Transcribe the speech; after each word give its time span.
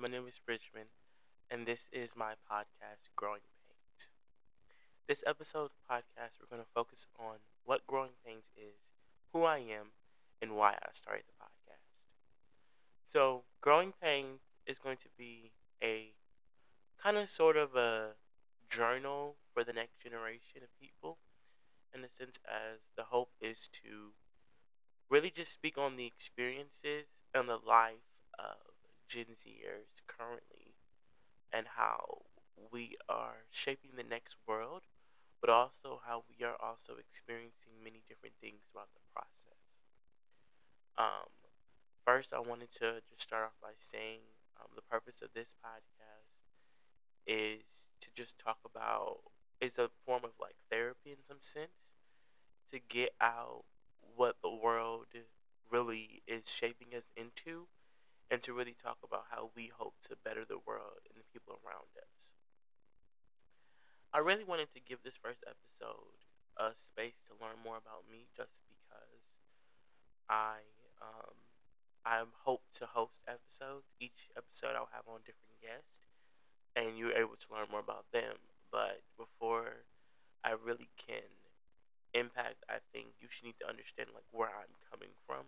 my 0.00 0.06
name 0.06 0.28
is 0.28 0.38
Bridgeman, 0.38 0.86
and 1.50 1.66
this 1.66 1.88
is 1.90 2.14
my 2.14 2.34
podcast, 2.48 3.10
Growing 3.16 3.40
Pains. 3.66 4.10
This 5.08 5.24
episode 5.26 5.64
of 5.64 5.70
the 5.72 5.92
podcast, 5.92 6.38
we're 6.38 6.46
going 6.48 6.62
to 6.62 6.70
focus 6.72 7.08
on 7.18 7.38
what 7.64 7.84
Growing 7.84 8.12
Pains 8.24 8.44
is, 8.56 8.78
who 9.32 9.42
I 9.42 9.58
am, 9.58 9.88
and 10.40 10.54
why 10.54 10.74
I 10.74 10.90
started 10.92 11.24
the 11.26 11.44
podcast. 11.44 11.82
So, 13.12 13.42
Growing 13.60 13.92
Pains 14.00 14.38
is 14.66 14.78
going 14.78 14.98
to 14.98 15.08
be 15.18 15.50
a 15.82 16.12
kind 17.02 17.16
of 17.16 17.28
sort 17.28 17.56
of 17.56 17.74
a 17.74 18.10
journal 18.70 19.34
for 19.52 19.64
the 19.64 19.72
next 19.72 20.00
generation 20.00 20.62
of 20.62 20.68
people, 20.80 21.18
in 21.92 22.02
the 22.02 22.08
sense 22.08 22.38
as 22.46 22.82
the 22.96 23.04
hope 23.04 23.30
is 23.40 23.68
to 23.82 24.12
really 25.10 25.30
just 25.30 25.52
speak 25.52 25.76
on 25.76 25.96
the 25.96 26.06
experiences 26.06 27.06
and 27.34 27.48
the 27.48 27.58
life 27.58 28.06
of 28.38 28.67
Gen 29.08 29.34
Zers 29.36 30.02
currently 30.06 30.76
and 31.52 31.66
how 31.76 32.22
we 32.72 32.96
are 33.08 33.46
shaping 33.50 33.92
the 33.96 34.04
next 34.04 34.36
world, 34.46 34.84
but 35.40 35.50
also 35.50 36.00
how 36.06 36.24
we 36.28 36.44
are 36.44 36.56
also 36.60 36.96
experiencing 36.98 37.72
many 37.84 38.02
different 38.08 38.36
things 38.40 38.62
throughout 38.72 38.90
the 38.94 39.00
process. 39.14 39.58
Um, 40.98 41.28
first, 42.04 42.32
I 42.32 42.40
wanted 42.40 42.70
to 42.80 43.02
just 43.08 43.22
start 43.22 43.46
off 43.46 43.56
by 43.62 43.72
saying 43.78 44.20
um, 44.60 44.68
the 44.76 44.82
purpose 44.82 45.22
of 45.22 45.30
this 45.34 45.54
podcast 45.64 46.32
is 47.26 47.86
to 48.00 48.08
just 48.14 48.38
talk 48.38 48.58
about 48.64 49.18
is 49.60 49.78
a 49.78 49.90
form 50.06 50.24
of 50.24 50.32
like 50.40 50.56
therapy 50.70 51.12
in 51.12 51.18
some 51.28 51.40
sense 51.40 51.70
to 52.70 52.78
get 52.80 53.10
out 53.20 53.64
what 54.16 54.36
the 54.42 54.50
world 54.50 55.06
really 55.70 56.22
is 56.26 56.42
shaping 56.50 56.94
us 56.96 57.04
into 57.16 57.68
and 58.30 58.42
to 58.42 58.52
really 58.52 58.76
talk 58.76 58.98
about 59.02 59.26
how 59.30 59.50
we 59.56 59.70
hope 59.72 59.94
to 60.02 60.16
better 60.24 60.44
the 60.44 60.60
world 60.66 61.00
and 61.08 61.16
the 61.18 61.26
people 61.32 61.58
around 61.64 61.88
us. 61.96 62.28
I 64.12 64.18
really 64.18 64.44
wanted 64.44 64.72
to 64.74 64.80
give 64.80 65.02
this 65.02 65.16
first 65.20 65.44
episode 65.44 66.16
a 66.56 66.72
space 66.74 67.20
to 67.28 67.36
learn 67.40 67.60
more 67.62 67.76
about 67.76 68.08
me 68.10 68.28
just 68.36 68.52
because 68.68 69.22
I 70.28 70.60
um, 71.00 71.36
I 72.04 72.24
hope 72.44 72.62
to 72.78 72.86
host 72.86 73.20
episodes. 73.28 73.86
Each 74.00 74.28
episode 74.36 74.74
I'll 74.76 74.92
have 74.92 75.06
on 75.08 75.20
different 75.24 75.60
guests 75.60 76.08
and 76.76 76.98
you're 76.98 77.12
able 77.16 77.36
to 77.36 77.48
learn 77.52 77.68
more 77.70 77.80
about 77.80 78.06
them. 78.12 78.36
But 78.70 79.02
before 79.16 79.84
I 80.44 80.52
really 80.52 80.88
can 80.96 81.28
impact, 82.14 82.64
I 82.68 82.78
think 82.92 83.08
you 83.20 83.28
should 83.30 83.46
need 83.46 83.58
to 83.60 83.68
understand 83.68 84.10
like 84.14 84.28
where 84.32 84.50
I'm 84.50 84.74
coming 84.90 85.12
from. 85.26 85.44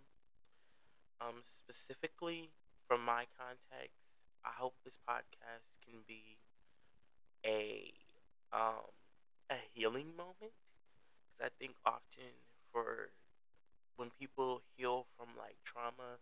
Um, 1.20 1.42
specifically, 1.44 2.50
from 2.90 3.06
my 3.06 3.26
context, 3.38 4.02
I 4.44 4.50
hope 4.58 4.74
this 4.84 4.98
podcast 5.08 5.70
can 5.86 6.02
be 6.08 6.38
a 7.46 7.92
um, 8.52 8.90
a 9.50 9.56
healing 9.74 10.16
moment. 10.16 10.52
Because 11.38 11.50
I 11.52 11.52
think 11.58 11.76
often 11.86 12.32
for 12.72 13.10
when 13.96 14.10
people 14.18 14.62
heal 14.76 15.06
from 15.16 15.28
like 15.38 15.56
trauma 15.64 16.18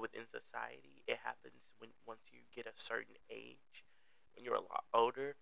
within 0.00 0.26
society, 0.30 1.02
it 1.08 1.18
happens 1.24 1.74
when 1.78 1.90
once 2.06 2.22
you 2.32 2.40
get 2.54 2.66
a 2.66 2.76
certain 2.76 3.16
age, 3.30 3.84
when 4.34 4.44
you're 4.44 4.54
a 4.56 4.60
lot 4.60 4.84
older, 4.94 5.36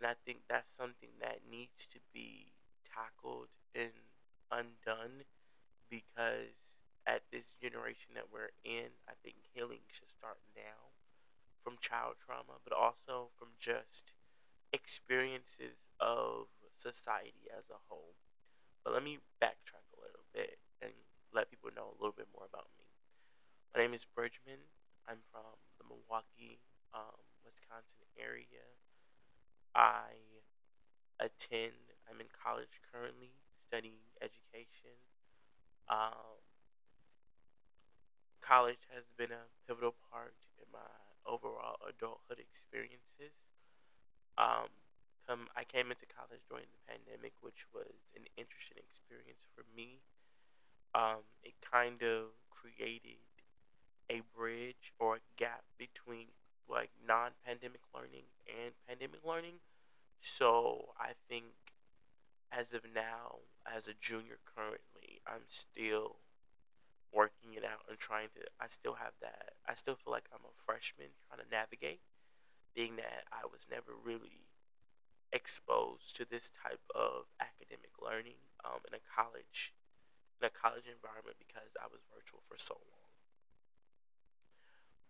and 0.00 0.08
I 0.08 0.14
think 0.26 0.40
that's 0.48 0.70
something 0.76 1.10
that 1.20 1.40
needs 1.50 1.86
to 1.92 2.00
be 2.14 2.52
tackled 2.94 3.48
and 3.74 3.92
undone 4.50 5.24
because 5.90 6.77
at 7.08 7.24
this 7.32 7.56
generation 7.56 8.12
that 8.12 8.28
we're 8.28 8.52
in, 8.68 8.92
I 9.08 9.16
think 9.24 9.40
healing 9.56 9.80
should 9.88 10.12
start 10.12 10.36
now 10.52 10.92
from 11.64 11.80
child 11.80 12.20
trauma, 12.20 12.60
but 12.62 12.76
also 12.76 13.32
from 13.40 13.56
just 13.56 14.12
experiences 14.76 15.88
of 16.04 16.52
society 16.76 17.48
as 17.48 17.64
a 17.72 17.80
whole. 17.88 18.12
But 18.84 18.92
let 18.92 19.02
me 19.02 19.24
backtrack 19.40 19.88
a 19.96 20.00
little 20.04 20.28
bit 20.36 20.60
and 20.84 20.92
let 21.32 21.48
people 21.48 21.70
know 21.74 21.96
a 21.96 21.98
little 21.98 22.14
bit 22.14 22.28
more 22.36 22.44
about 22.44 22.68
me. 22.76 22.84
My 23.72 23.80
name 23.80 23.96
is 23.96 24.04
Bridgeman. 24.04 24.68
I'm 25.08 25.24
from 25.32 25.56
the 25.80 25.88
Milwaukee, 25.88 26.60
um, 26.92 27.24
Wisconsin 27.40 28.04
area. 28.20 28.68
I 29.72 30.12
attend, 31.20 31.96
I'm 32.04 32.20
in 32.20 32.28
college 32.36 32.84
currently, 32.92 33.32
studying 33.64 34.04
education. 34.20 35.00
Um, 35.88 36.44
college 38.40 38.82
has 38.94 39.04
been 39.16 39.32
a 39.32 39.50
pivotal 39.66 39.94
part 40.10 40.34
in 40.58 40.66
my 40.72 40.92
overall 41.26 41.76
adulthood 41.88 42.38
experiences. 42.38 43.36
Um, 44.36 44.72
come, 45.26 45.48
I 45.56 45.64
came 45.64 45.90
into 45.90 46.06
college 46.08 46.40
during 46.48 46.66
the 46.72 46.82
pandemic, 46.88 47.32
which 47.40 47.66
was 47.74 47.92
an 48.16 48.24
interesting 48.36 48.78
experience 48.78 49.44
for 49.54 49.64
me. 49.76 50.00
Um, 50.94 51.28
it 51.42 51.54
kind 51.60 52.02
of 52.02 52.32
created 52.50 53.20
a 54.10 54.22
bridge 54.34 54.92
or 54.98 55.16
a 55.16 55.26
gap 55.36 55.64
between 55.76 56.28
like 56.68 56.90
non-pandemic 57.06 57.80
learning 57.94 58.24
and 58.48 58.72
pandemic 58.86 59.20
learning. 59.24 59.60
So 60.20 60.94
I 60.98 61.12
think 61.28 61.44
as 62.52 62.72
of 62.72 62.82
now, 62.94 63.44
as 63.66 63.88
a 63.88 63.94
junior 64.00 64.38
currently, 64.44 65.20
I'm 65.26 65.44
still 65.48 66.16
working 67.12 67.54
it 67.56 67.64
out 67.64 67.88
and 67.88 67.98
trying 67.98 68.28
to 68.36 68.44
I 68.60 68.68
still 68.68 68.94
have 68.94 69.16
that 69.22 69.56
I 69.66 69.74
still 69.74 69.96
feel 69.96 70.12
like 70.12 70.28
I'm 70.32 70.44
a 70.44 70.54
freshman 70.66 71.08
trying 71.28 71.40
to 71.44 71.50
navigate 71.50 72.00
being 72.74 72.96
that 72.96 73.24
I 73.32 73.48
was 73.50 73.66
never 73.70 73.92
really 73.96 74.46
exposed 75.32 76.16
to 76.16 76.24
this 76.24 76.50
type 76.62 76.80
of 76.94 77.28
academic 77.40 77.92
learning 78.00 78.40
um, 78.64 78.80
in 78.88 78.94
a 78.94 79.02
college 79.04 79.74
in 80.40 80.46
a 80.46 80.52
college 80.52 80.86
environment 80.86 81.36
because 81.40 81.74
I 81.80 81.90
was 81.90 82.00
virtual 82.14 82.40
for 82.48 82.56
so 82.56 82.78
long. 82.78 83.10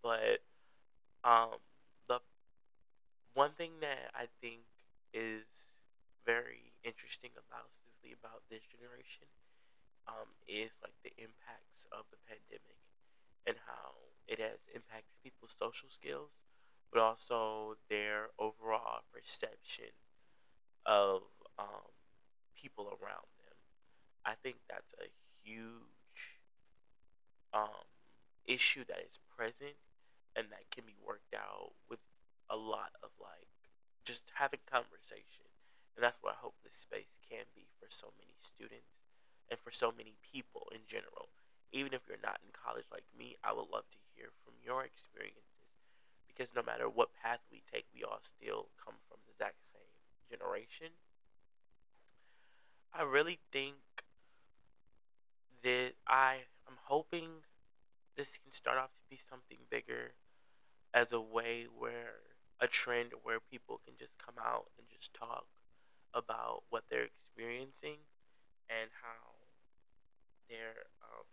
But 0.00 0.41
um, 1.28 1.60
the 2.08 2.20
one 3.34 3.53
thing 3.53 3.78
that 3.81 4.10
I 4.14 4.26
think 4.41 4.64
is 5.12 5.66
very 6.25 6.72
interesting 6.84 7.31
about 7.37 7.72
specifically 7.72 8.14
about 8.14 8.42
this 8.48 8.62
generation 8.64 9.26
um, 10.08 10.28
is 10.48 10.80
like 10.82 10.96
the 11.04 11.12
impacts 11.20 11.84
of 11.92 12.08
the 12.10 12.19
pandemic 12.24 12.80
and 13.46 13.56
how 13.69 13.92
it 14.26 14.41
has 14.41 14.60
impacted 14.74 15.12
people's 15.22 15.54
social 15.56 15.88
skills, 15.88 16.41
but 16.92 17.00
also 17.00 17.76
their 17.88 18.32
overall 18.38 19.04
perception 19.12 19.92
of 20.86 21.22
um, 21.58 21.92
people 22.56 22.88
around 22.88 23.28
them. 23.44 23.56
I 24.24 24.34
think 24.42 24.56
that's 24.69 24.94
a 25.00 25.08
huge 25.44 26.40
um, 27.52 27.88
issue 28.46 28.84
that 28.88 29.04
is 29.04 29.19
present 29.36 29.76
and 30.36 30.48
that 30.50 30.69
can 30.70 30.84
be 30.84 30.96
worked 31.04 31.34
out 31.34 31.72
with 31.88 32.00
a 32.50 32.56
lot 32.56 32.92
of 33.02 33.10
like 33.20 33.48
just 34.04 34.30
having 34.34 34.60
conversation. 34.70 35.48
And 35.96 36.04
that's 36.04 36.19
what 36.22 36.34
I 36.34 36.40
hope 36.40 36.54
this 36.64 36.76
space 36.76 37.16
can 37.28 37.44
be 37.54 37.66
for 37.80 37.88
so 37.90 38.12
many 38.16 38.36
students 38.40 38.97
and 39.50 39.59
for 39.60 39.70
so 39.70 39.92
many 39.97 40.14
people 40.32 40.69
in 40.72 40.81
general. 40.86 41.28
Even 41.72 41.92
if 41.92 42.00
you're 42.09 42.22
not 42.22 42.41
in 42.44 42.50
college 42.53 42.86
like 42.91 43.04
me, 43.16 43.36
I 43.44 43.53
would 43.53 43.69
love 43.70 43.84
to 43.91 43.98
hear 44.16 44.31
from 44.44 44.54
your 44.64 44.84
experiences 44.84 45.42
because 46.26 46.54
no 46.54 46.62
matter 46.62 46.88
what 46.88 47.09
path 47.12 47.41
we 47.50 47.62
take, 47.70 47.84
we 47.92 48.04
all 48.04 48.20
still 48.22 48.69
come 48.82 48.94
from 49.08 49.19
the 49.26 49.32
exact 49.32 49.66
same 49.66 49.91
generation. 50.31 50.88
I 52.94 53.03
really 53.03 53.38
think 53.53 53.75
that 55.62 55.93
I 56.06 56.46
am 56.69 56.76
hoping 56.84 57.28
this 58.17 58.38
can 58.38 58.52
start 58.52 58.78
off 58.78 58.90
to 58.90 59.05
be 59.11 59.19
something 59.19 59.58
bigger 59.70 60.14
as 60.94 61.12
a 61.12 61.20
way 61.20 61.67
where 61.76 62.23
a 62.61 62.67
trend 62.67 63.11
where 63.23 63.40
people 63.40 63.81
can 63.84 63.94
just 63.99 64.17
come 64.19 64.34
out 64.38 64.67
and 64.78 64.87
just 64.88 65.12
talk 65.14 65.46
about 66.14 66.62
what 66.70 66.84
they're 66.88 67.05
experiencing 67.05 67.99
and 68.70 68.90
how 69.02 69.38
their 70.49 70.89
um, 71.03 71.27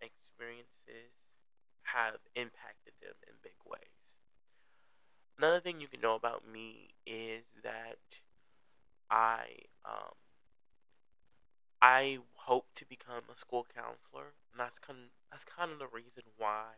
experiences 0.00 1.12
have 1.84 2.18
impacted 2.34 2.94
them 3.02 3.14
in 3.28 3.34
big 3.42 3.58
ways. 3.66 4.16
Another 5.38 5.60
thing 5.60 5.80
you 5.80 5.88
can 5.88 6.00
know 6.00 6.14
about 6.14 6.46
me 6.46 6.94
is 7.06 7.44
that 7.62 7.98
I 9.10 9.46
um, 9.84 10.14
I 11.82 12.18
hope 12.34 12.72
to 12.74 12.84
become 12.84 13.22
a 13.30 13.36
school 13.36 13.64
counselor, 13.72 14.34
and 14.50 14.58
that's 14.58 14.78
kind 14.80 14.98
of, 14.98 15.10
that's 15.30 15.44
kind 15.44 15.70
of 15.70 15.78
the 15.78 15.86
reason 15.86 16.24
why 16.36 16.72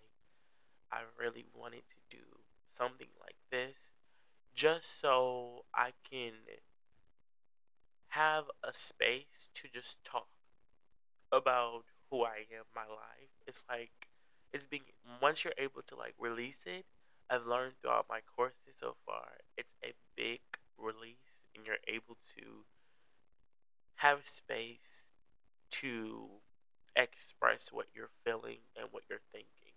I 0.90 1.02
really 1.18 1.46
wanted 1.54 1.84
to 1.90 2.16
do 2.16 2.24
something 2.76 3.10
like 3.20 3.36
this, 3.50 3.92
just 4.54 5.00
so 5.00 5.64
I 5.74 5.92
can 6.10 6.32
have 8.08 8.50
a 8.64 8.72
space 8.72 9.48
to 9.54 9.68
just 9.68 10.02
talk 10.02 10.28
about 11.32 11.84
who 12.10 12.24
I 12.24 12.46
am, 12.52 12.64
my 12.74 12.86
life. 12.86 13.30
It's 13.46 13.64
like 13.68 13.92
it's 14.52 14.66
being 14.66 14.84
once 15.20 15.44
you're 15.44 15.54
able 15.58 15.82
to 15.82 15.96
like 15.96 16.14
release 16.18 16.60
it, 16.66 16.84
I've 17.30 17.46
learned 17.46 17.74
throughout 17.80 18.06
my 18.08 18.20
courses 18.36 18.74
so 18.76 18.96
far, 19.06 19.28
it's 19.56 19.74
a 19.84 19.92
big 20.16 20.40
release, 20.78 21.38
and 21.54 21.66
you're 21.66 21.82
able 21.88 22.16
to 22.36 22.64
have 23.96 24.26
space 24.28 25.08
to 25.70 26.28
express 26.96 27.72
what 27.72 27.86
you're 27.94 28.10
feeling 28.24 28.60
and 28.76 28.88
what 28.92 29.04
you're 29.08 29.20
thinking. 29.32 29.72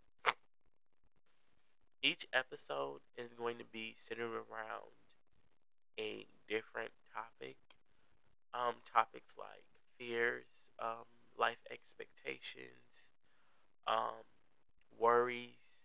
Each 2.01 2.27
episode 2.33 2.99
is 3.17 3.33
going 3.33 3.57
to 3.59 3.63
be 3.63 3.95
centered 3.99 4.33
around 4.33 4.91
a 5.99 6.25
different 6.47 6.91
topic. 7.13 7.57
Um, 8.53 8.75
topics 8.91 9.35
like 9.37 9.63
fears, 9.99 10.47
um, 10.79 11.05
life 11.39 11.63
expectations, 11.71 13.15
um, 13.87 14.27
worries, 14.99 15.79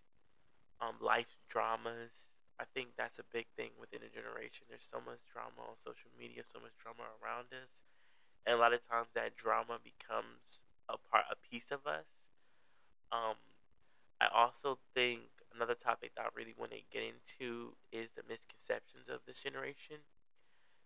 um, 0.81 0.97
life 1.01 1.37
dramas. 1.49 2.35
I 2.61 2.65
think 2.75 2.91
that's 2.97 3.19
a 3.19 3.25
big 3.33 3.47
thing 3.57 3.71
within 3.79 4.01
a 4.03 4.11
generation. 4.11 4.67
There's 4.69 4.87
so 4.91 5.01
much 5.05 5.23
drama 5.33 5.63
on 5.71 5.79
social 5.79 6.11
media, 6.19 6.43
so 6.45 6.61
much 6.61 6.75
drama 6.83 7.07
around 7.23 7.55
us, 7.55 7.87
and 8.47 8.57
a 8.57 8.61
lot 8.61 8.75
of 8.75 8.87
times 8.89 9.09
that 9.15 9.37
drama 9.37 9.79
becomes 9.83 10.61
a 10.89 10.99
part, 11.11 11.25
a 11.31 11.37
piece 11.51 11.71
of 11.71 11.87
us. 11.87 12.07
Um, 13.13 13.39
I 14.21 14.27
also 14.33 14.79
think 14.95 15.23
another 15.55 15.75
topic 15.75 16.13
that 16.17 16.27
I 16.27 16.29
really 16.35 16.55
want 16.59 16.73
to 16.73 16.83
get 16.91 17.03
into 17.03 17.75
is 17.93 18.11
the 18.15 18.23
misconceptions 18.29 19.09
of 19.09 19.21
this 19.27 19.41
generation, 19.41 20.03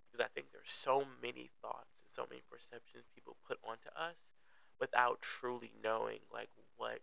because 0.06 0.25
I 0.25 0.29
think 0.35 0.53
there's 0.53 0.70
so 0.73 1.05
many 1.20 1.50
thoughts 1.61 2.00
and 2.05 2.09
so 2.12 2.26
many 2.29 2.43
perceptions 2.50 3.05
people 3.15 3.37
put 3.47 3.59
onto 3.65 3.88
us 3.97 4.29
without 4.81 5.21
truly 5.21 5.73
knowing 5.83 6.21
like 6.33 6.51
what 6.77 7.01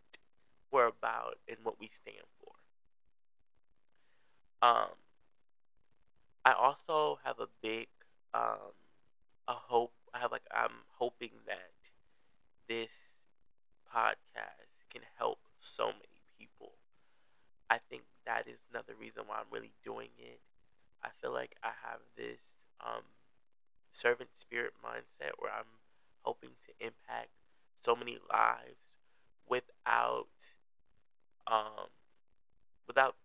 we're 0.71 0.87
about 0.87 1.37
and 1.47 1.57
what 1.63 1.79
we 1.79 1.87
stand 1.87 2.25
for. 2.39 2.51
Um, 4.61 4.89
I 6.45 6.53
also 6.53 7.19
have 7.23 7.39
a 7.39 7.47
big 7.61 7.87
um, 8.33 8.73
a 9.47 9.53
hope. 9.53 9.93
I 10.13 10.19
have 10.19 10.31
like 10.31 10.47
I'm 10.53 10.85
hoping 10.97 11.31
that 11.47 11.71
this 12.67 12.91
podcast 13.93 14.69
can 14.91 15.01
help 15.17 15.39
so 15.59 15.87
many 15.87 16.21
people. 16.37 16.73
I 17.69 17.79
think 17.79 18.03
that 18.25 18.47
is 18.47 18.59
another 18.71 18.93
reason 18.99 19.23
why 19.27 19.37
I'm 19.39 19.51
really 19.51 19.73
doing 19.83 20.11
it. 20.19 20.39
I 21.03 21.09
feel 21.21 21.33
like 21.33 21.55
I 21.63 21.71
have 21.83 21.99
this 22.17 22.39
um, 22.81 23.03
servant 23.93 24.31
spirit 24.35 24.73
mindset 24.83 25.33
where 25.39 25.51
I'm 25.53 25.81
hoping 26.23 26.51
to 26.67 26.85
impact 26.85 27.31
so 27.81 27.95
many 27.95 28.17
lives 28.31 28.79
without 29.47 30.27
um, 31.47 31.89
without 32.87 33.15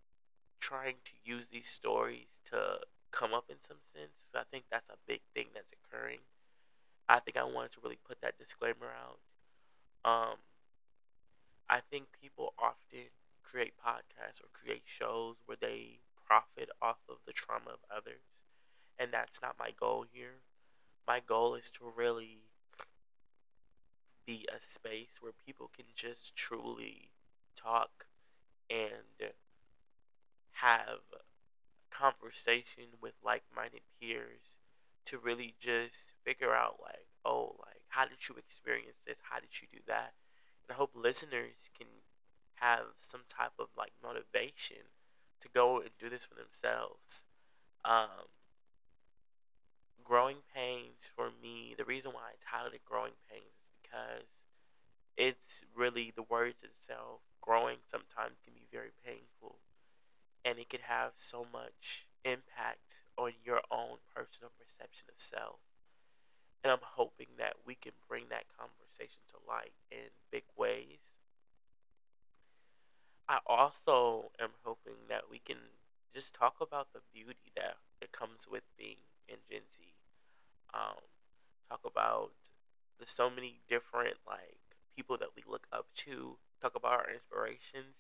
trying 0.61 0.97
to 1.05 1.13
use 1.25 1.49
these 1.49 1.69
stories 1.69 2.41
to 2.51 2.79
come 3.11 3.33
up 3.33 3.45
in 3.49 3.57
some 3.61 3.79
sense. 3.93 4.29
I 4.35 4.43
think 4.51 4.65
that's 4.71 4.89
a 4.89 4.99
big 5.07 5.21
thing 5.35 5.47
that's 5.55 5.73
occurring. 5.73 6.21
I 7.09 7.19
think 7.19 7.37
I 7.37 7.45
wanted 7.45 7.73
to 7.73 7.81
really 7.83 7.99
put 8.07 8.21
that 8.21 8.39
disclaimer 8.39 8.87
out. 8.87 9.19
Um, 10.05 10.37
I 11.69 11.81
think 11.91 12.07
people 12.21 12.55
often 12.59 13.11
create 13.43 13.75
podcasts 13.85 14.41
or 14.43 14.49
create 14.53 14.83
shows 14.85 15.37
where 15.47 15.59
they 15.61 16.01
profit 16.27 16.71
off 16.81 16.99
of 17.09 17.17
the 17.27 17.33
trauma 17.33 17.71
of 17.71 17.81
others, 17.95 18.23
and 18.99 19.13
that's 19.13 19.43
not 19.43 19.57
my 19.59 19.71
goal 19.79 20.05
here. 20.13 20.43
My 21.07 21.21
goal 21.21 21.57
is 21.57 21.71
to 21.73 21.93
really 21.97 22.50
be 24.27 24.47
a 24.55 24.61
space 24.61 25.19
where 25.21 25.33
people 25.47 25.71
can 25.75 25.87
just 25.95 26.35
truly 26.37 27.11
talk 27.57 28.07
and 28.71 29.33
have 30.53 31.01
conversation 31.91 32.85
with 33.01 33.15
like-minded 33.25 33.83
peers 34.01 34.59
to 35.05 35.19
really 35.19 35.55
just 35.59 36.13
figure 36.25 36.55
out 36.55 36.77
like 36.83 37.07
oh 37.25 37.57
like 37.59 37.83
how 37.89 38.05
did 38.05 38.29
you 38.29 38.37
experience 38.37 38.99
this? 39.07 39.19
How 39.29 39.41
did 39.41 39.51
you 39.61 39.67
do 39.73 39.81
that? 39.89 40.13
And 40.63 40.73
i 40.73 40.75
hope 40.75 40.93
listeners 40.95 41.69
can 41.77 41.89
have 42.55 42.95
some 43.01 43.23
type 43.29 43.53
of 43.59 43.69
like 43.77 43.93
motivation 44.03 44.85
to 45.41 45.49
go 45.53 45.81
and 45.81 45.91
do 45.99 46.09
this 46.09 46.25
for 46.27 46.35
themselves. 46.35 47.25
Um, 47.85 48.29
growing 50.05 50.39
pains 50.55 51.11
for 51.15 51.31
me 51.43 51.75
the 51.79 51.85
reason 51.85 52.13
why 52.13 52.21
i 52.21 52.35
titled 52.51 52.75
it 52.75 52.85
growing 52.85 53.13
pains 53.31 53.60
because 53.91 54.45
it's 55.17 55.65
really 55.77 56.13
the 56.15 56.23
words 56.23 56.63
itself 56.63 57.21
growing 57.41 57.79
sometimes 57.87 58.39
can 58.45 58.55
be 58.55 58.67
very 58.73 58.93
painful 59.05 59.57
and 60.45 60.59
it 60.59 60.69
could 60.71 60.81
have 60.83 61.13
so 61.17 61.47
much 61.53 62.07
impact 62.25 63.05
on 63.19 63.33
your 63.45 63.61
own 63.71 63.99
personal 64.15 64.51
perception 64.59 65.07
of 65.09 65.21
self. 65.21 65.61
And 66.65 66.73
I'm 66.73 66.83
hoping 66.83 67.29
that 67.39 67.57
we 67.67 67.75
can 67.75 67.93
bring 68.09 68.29
that 68.31 68.45
conversation 68.59 69.21
to 69.29 69.37
light 69.49 69.73
in 69.91 70.11
big 70.31 70.45
ways. 70.57 71.15
I 73.29 73.39
also 73.47 74.31
am 74.41 74.51
hoping 74.65 75.09
that 75.09 75.31
we 75.31 75.39
can 75.39 75.59
just 76.15 76.35
talk 76.35 76.61
about 76.61 76.89
the 76.93 77.01
beauty 77.13 77.53
that, 77.57 77.77
that 78.01 78.13
comes 78.13 78.47
with 78.51 78.65
being 78.77 78.97
in 79.29 79.37
Gen 79.49 79.63
Z. 79.73 79.85
Um, 80.75 81.01
talk 81.71 81.81
about 81.85 82.33
the 83.01 83.07
so 83.07 83.31
many 83.31 83.61
different 83.69 84.17
like 84.27 84.61
people 84.97 85.17
that 85.19 85.31
we 85.37 85.43
look 85.49 85.67
up 85.73 85.87
to. 86.07 86.39
Talk 86.63 86.75
about 86.77 86.93
our 86.93 87.09
inspirations 87.13 87.97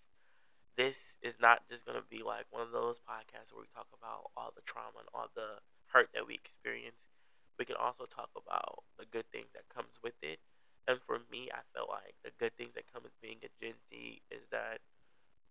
this 0.76 1.16
is 1.22 1.36
not 1.40 1.60
just 1.68 1.84
going 1.84 1.98
to 1.98 2.08
be 2.08 2.22
like 2.22 2.46
one 2.50 2.62
of 2.62 2.72
those 2.72 3.00
podcasts 3.04 3.52
where 3.52 3.60
we 3.60 3.68
talk 3.74 3.88
about 3.92 4.30
all 4.36 4.52
the 4.56 4.64
trauma 4.64 5.00
and 5.00 5.12
all 5.14 5.28
the 5.34 5.60
hurt 5.92 6.08
that 6.14 6.26
we 6.26 6.34
experience. 6.34 6.96
We 7.58 7.66
can 7.66 7.76
also 7.76 8.06
talk 8.06 8.30
about 8.32 8.84
the 8.98 9.04
good 9.04 9.28
things 9.30 9.52
that 9.52 9.68
comes 9.68 10.00
with 10.02 10.16
it. 10.22 10.38
And 10.88 10.98
for 11.02 11.20
me, 11.30 11.50
I 11.52 11.60
feel 11.74 11.86
like 11.88 12.16
the 12.24 12.32
good 12.38 12.56
things 12.56 12.72
that 12.74 12.90
come 12.92 13.02
with 13.02 13.20
being 13.20 13.38
a 13.44 13.52
Gen 13.60 13.74
Z 13.90 14.22
is 14.30 14.48
that 14.50 14.80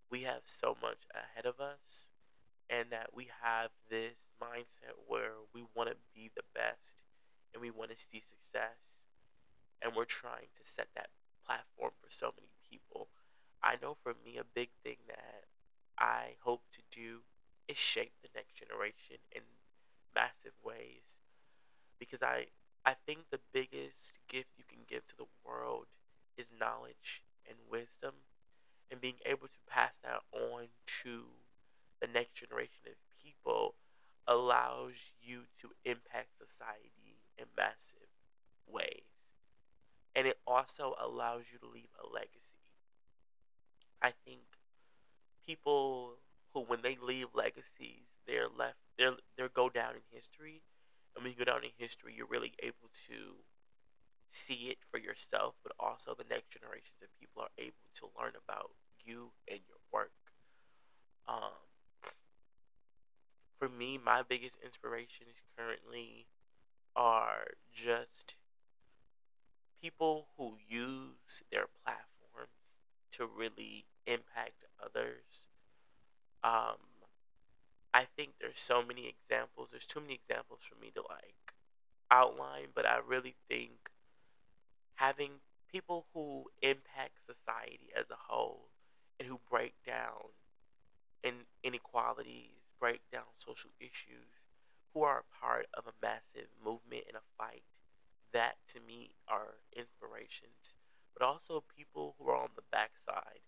we 0.10 0.24
have 0.24 0.42
so 0.46 0.76
much 0.82 1.06
ahead 1.14 1.46
of 1.46 1.60
us 1.60 2.10
and 2.70 2.90
that 2.90 3.14
we 3.14 3.30
have 3.44 3.70
this 3.90 4.18
mindset 4.42 4.98
where 5.08 5.38
we 5.54 5.64
want 5.76 5.90
to 5.90 5.96
be 6.16 6.32
the 6.36 6.44
best 6.56 7.06
and 7.54 7.62
we 7.62 7.70
want 7.70 7.92
to 7.92 7.98
see 7.98 8.22
success 8.22 8.99
and 9.82 9.96
we're 9.96 10.06
trying 10.06 10.50
to 10.56 10.64
set 10.64 10.88
that 10.96 11.10
platform 11.46 11.92
for 12.02 12.10
so 12.10 12.34
many 12.38 12.50
people 12.70 13.10
I 13.62 13.76
know 13.82 13.96
for 14.02 14.14
me, 14.26 14.38
a 14.38 14.44
big 14.44 14.70
thing 14.84 14.98
that 15.08 15.46
I 15.98 16.36
hope 16.42 16.64
to 16.72 16.82
do 16.92 17.22
is 17.68 17.78
shape 17.78 18.14
the 18.22 18.30
next 18.34 18.56
generation 18.56 19.18
in 19.32 19.42
massive 20.16 20.54
ways. 20.64 21.18
Because 22.00 22.24
I, 22.24 22.48
I 22.86 22.96
think 23.06 23.30
the 23.30 23.42
biggest 23.54 24.14
gift 24.30 24.50
you 24.58 24.64
can 24.68 24.80
give 24.88 25.06
to 25.08 25.18
the 25.18 25.28
world 25.46 25.88
is 26.38 26.48
knowledge 26.58 27.24
and 27.48 27.58
wisdom. 27.70 28.16
And 28.92 29.02
being 29.02 29.20
able 29.26 29.48
to 29.48 29.60
pass 29.68 29.94
that 30.04 30.22
on 30.34 30.70
to 31.04 31.26
the 32.02 32.08
next 32.08 32.36
generation 32.36 32.88
of 32.88 32.96
people 33.22 33.76
allows 34.28 35.14
you 35.22 35.44
to 35.62 35.70
impact 35.86 36.30
society 36.38 37.20
in 37.38 37.46
massive 37.58 38.10
ways. 38.68 39.09
And 40.20 40.28
it 40.28 40.38
also 40.46 40.96
allows 41.00 41.46
you 41.50 41.58
to 41.60 41.66
leave 41.66 41.88
a 41.96 42.06
legacy. 42.06 42.60
I 44.02 44.12
think 44.26 44.42
people 45.48 46.16
who, 46.54 46.60
when 46.60 46.82
they 46.82 46.98
leave 47.02 47.28
legacies, 47.34 48.04
they're 48.28 48.50
left, 48.50 48.76
they're 48.98 49.16
they're 49.38 49.48
go 49.48 49.70
down 49.70 49.94
in 49.96 50.02
history. 50.12 50.62
And 51.16 51.24
when 51.24 51.32
you 51.32 51.40
go 51.40 51.50
down 51.50 51.64
in 51.64 51.70
history, 51.78 52.14
you're 52.18 52.28
really 52.28 52.52
able 52.62 52.92
to 53.08 53.46
see 54.30 54.68
it 54.68 54.80
for 54.92 55.00
yourself, 55.00 55.56
but 55.64 55.72
also 55.80 56.14
the 56.14 56.26
next 56.30 56.52
generations 56.52 57.00
of 57.02 57.08
people 57.18 57.42
are 57.42 57.56
able 57.58 57.88
to 57.96 58.10
learn 58.20 58.34
about 58.36 58.72
you 59.02 59.32
and 59.48 59.62
your 59.70 59.80
work. 59.90 60.12
Um, 61.30 61.64
for 63.58 63.70
me, 63.70 63.98
my 63.98 64.22
biggest 64.28 64.58
inspirations 64.62 65.40
currently 65.58 66.28
are 66.94 67.56
just 67.72 68.36
people 69.82 70.28
who 70.38 70.58
use 70.68 71.44
their 71.52 71.68
platforms 71.84 72.50
to 73.12 73.26
really 73.26 73.86
impact 74.06 74.66
others. 74.84 75.48
Um, 76.44 76.78
I 77.94 78.06
think 78.16 78.34
there's 78.40 78.60
so 78.60 78.84
many 78.86 79.08
examples. 79.08 79.70
There's 79.72 79.86
too 79.86 80.00
many 80.00 80.14
examples 80.14 80.62
for 80.62 80.80
me 80.80 80.92
to 80.96 81.02
like 81.02 81.54
outline, 82.12 82.68
but 82.74 82.86
I 82.86 83.00
really 83.06 83.36
think 83.48 83.90
having 84.96 85.42
people 85.72 86.06
who 86.14 86.46
impact 86.62 87.20
society 87.26 87.90
as 87.98 88.06
a 88.10 88.18
whole 88.28 88.70
and 89.20 89.28
who 89.28 89.40
break 89.50 89.74
down 89.86 90.34
in 91.24 91.34
inequalities, 91.64 92.62
break 92.80 93.02
down 93.12 93.24
social 93.36 93.72
issues, 93.80 94.44
who 94.94 95.04
are 95.04 95.20
a 95.20 95.46
part 95.46 95.68
of 95.74 95.86
a 95.86 95.94
massive 96.02 96.50
movement 96.64 97.04
and 97.08 97.18
a 97.18 97.22
fight, 97.38 97.64
that 98.34 98.56
to 98.68 98.80
me 98.80 99.12
are 99.28 99.56
inspirations 99.76 100.76
but 101.18 101.26
also 101.26 101.64
people 101.76 102.16
who 102.18 102.30
are 102.30 102.42
on 102.42 102.50
the 102.56 102.64
backside 102.72 103.42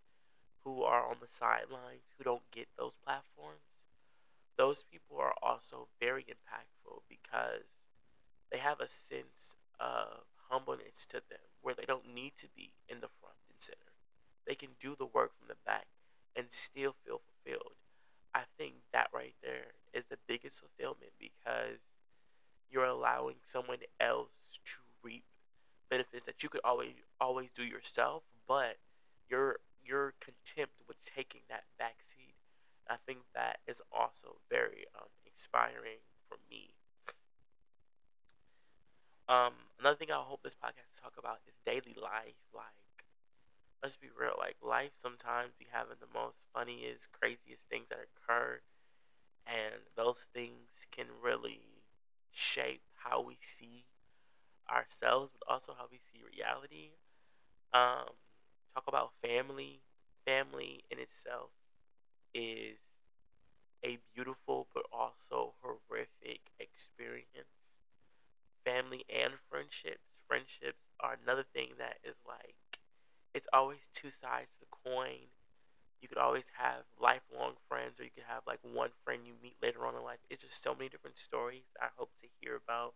who 0.63 0.83
are 0.83 1.07
on 1.07 1.17
the 1.19 1.27
sidelines 1.31 2.05
who 2.17 2.23
don't 2.23 2.49
get 2.51 2.67
those 2.77 2.97
platforms, 3.03 3.85
those 4.57 4.83
people 4.83 5.17
are 5.17 5.33
also 5.41 5.87
very 5.99 6.23
impactful 6.23 7.01
because 7.09 7.65
they 8.51 8.57
have 8.57 8.79
a 8.79 8.87
sense 8.87 9.55
of 9.79 10.25
humbleness 10.49 11.05
to 11.07 11.21
them 11.29 11.41
where 11.61 11.73
they 11.73 11.85
don't 11.85 12.13
need 12.13 12.33
to 12.37 12.47
be 12.55 12.71
in 12.87 12.99
the 12.99 13.09
front 13.19 13.37
and 13.49 13.57
center. 13.59 13.93
They 14.45 14.55
can 14.55 14.69
do 14.79 14.95
the 14.97 15.05
work 15.05 15.31
from 15.37 15.47
the 15.47 15.57
back 15.65 15.87
and 16.35 16.47
still 16.49 16.95
feel 17.05 17.21
fulfilled. 17.25 17.73
I 18.33 18.43
think 18.57 18.75
that 18.93 19.09
right 19.13 19.35
there 19.41 19.73
is 19.93 20.05
the 20.09 20.17
biggest 20.27 20.59
fulfillment 20.59 21.11
because 21.19 21.79
you're 22.71 22.85
allowing 22.85 23.35
someone 23.45 23.79
else 23.99 24.59
to 24.65 24.79
reap 25.03 25.23
benefits 25.89 26.25
that 26.25 26.41
you 26.43 26.49
could 26.49 26.61
always 26.63 26.93
always 27.19 27.49
do 27.53 27.63
yourself, 27.63 28.23
but 28.47 28.77
you're 29.29 29.57
you're 29.83 30.13
with 30.87 31.03
taking 31.05 31.41
that 31.49 31.63
backseat. 31.79 32.35
I 32.89 32.95
think 33.05 33.19
that 33.35 33.59
is 33.67 33.81
also 33.91 34.37
very 34.49 34.85
um, 34.95 35.09
inspiring 35.25 35.99
for 36.27 36.37
me. 36.49 36.75
Um, 39.29 39.53
another 39.79 39.95
thing 39.95 40.11
I 40.11 40.15
hope 40.21 40.43
this 40.43 40.55
podcast 40.55 41.01
talk 41.01 41.13
about 41.17 41.39
is 41.47 41.55
daily 41.65 41.95
life. 42.01 42.35
Like, 42.53 43.05
let's 43.81 43.95
be 43.95 44.09
real. 44.17 44.35
Like, 44.37 44.57
life 44.61 44.91
sometimes 45.01 45.53
be 45.57 45.67
having 45.71 45.97
the 45.99 46.19
most 46.19 46.41
funniest, 46.53 47.11
craziest 47.11 47.67
things 47.69 47.87
that 47.89 47.99
occur, 48.03 48.59
and 49.47 49.75
those 49.95 50.27
things 50.33 50.85
can 50.91 51.07
really 51.23 51.61
shape 52.31 52.83
how 52.95 53.21
we 53.21 53.37
see 53.41 53.85
ourselves, 54.69 55.33
but 55.39 55.53
also 55.53 55.73
how 55.77 55.87
we 55.91 55.99
see 55.99 56.21
reality. 56.23 56.91
Um, 57.73 58.09
talk 58.75 58.85
about 58.87 59.13
family. 59.23 59.83
Family 60.25 60.85
in 60.91 60.99
itself 60.99 61.51
is 62.33 62.79
a 63.83 63.99
beautiful 64.15 64.67
but 64.73 64.85
also 64.91 65.53
horrific 65.61 66.51
experience. 66.59 67.45
Family 68.65 69.05
and 69.09 69.33
friendships. 69.49 70.19
Friendships 70.27 70.81
are 70.99 71.13
another 71.21 71.43
thing 71.43 71.73
that 71.77 71.99
is 72.03 72.15
like, 72.27 72.55
it's 73.33 73.47
always 73.53 73.87
two 73.93 74.09
sides 74.11 74.51
to 74.53 74.61
the 74.61 74.89
coin. 74.89 75.27
You 76.01 76.07
could 76.09 76.17
always 76.17 76.49
have 76.57 76.83
lifelong 76.99 77.53
friends, 77.69 77.99
or 77.99 78.03
you 78.03 78.11
could 78.13 78.27
have 78.27 78.43
like 78.47 78.59
one 78.63 78.91
friend 79.05 79.21
you 79.25 79.33
meet 79.41 79.55
later 79.61 79.85
on 79.85 79.95
in 79.95 80.03
life. 80.03 80.19
It's 80.29 80.43
just 80.43 80.61
so 80.63 80.75
many 80.75 80.89
different 80.89 81.17
stories 81.17 81.69
I 81.81 81.87
hope 81.97 82.11
to 82.21 82.27
hear 82.41 82.55
about 82.57 82.95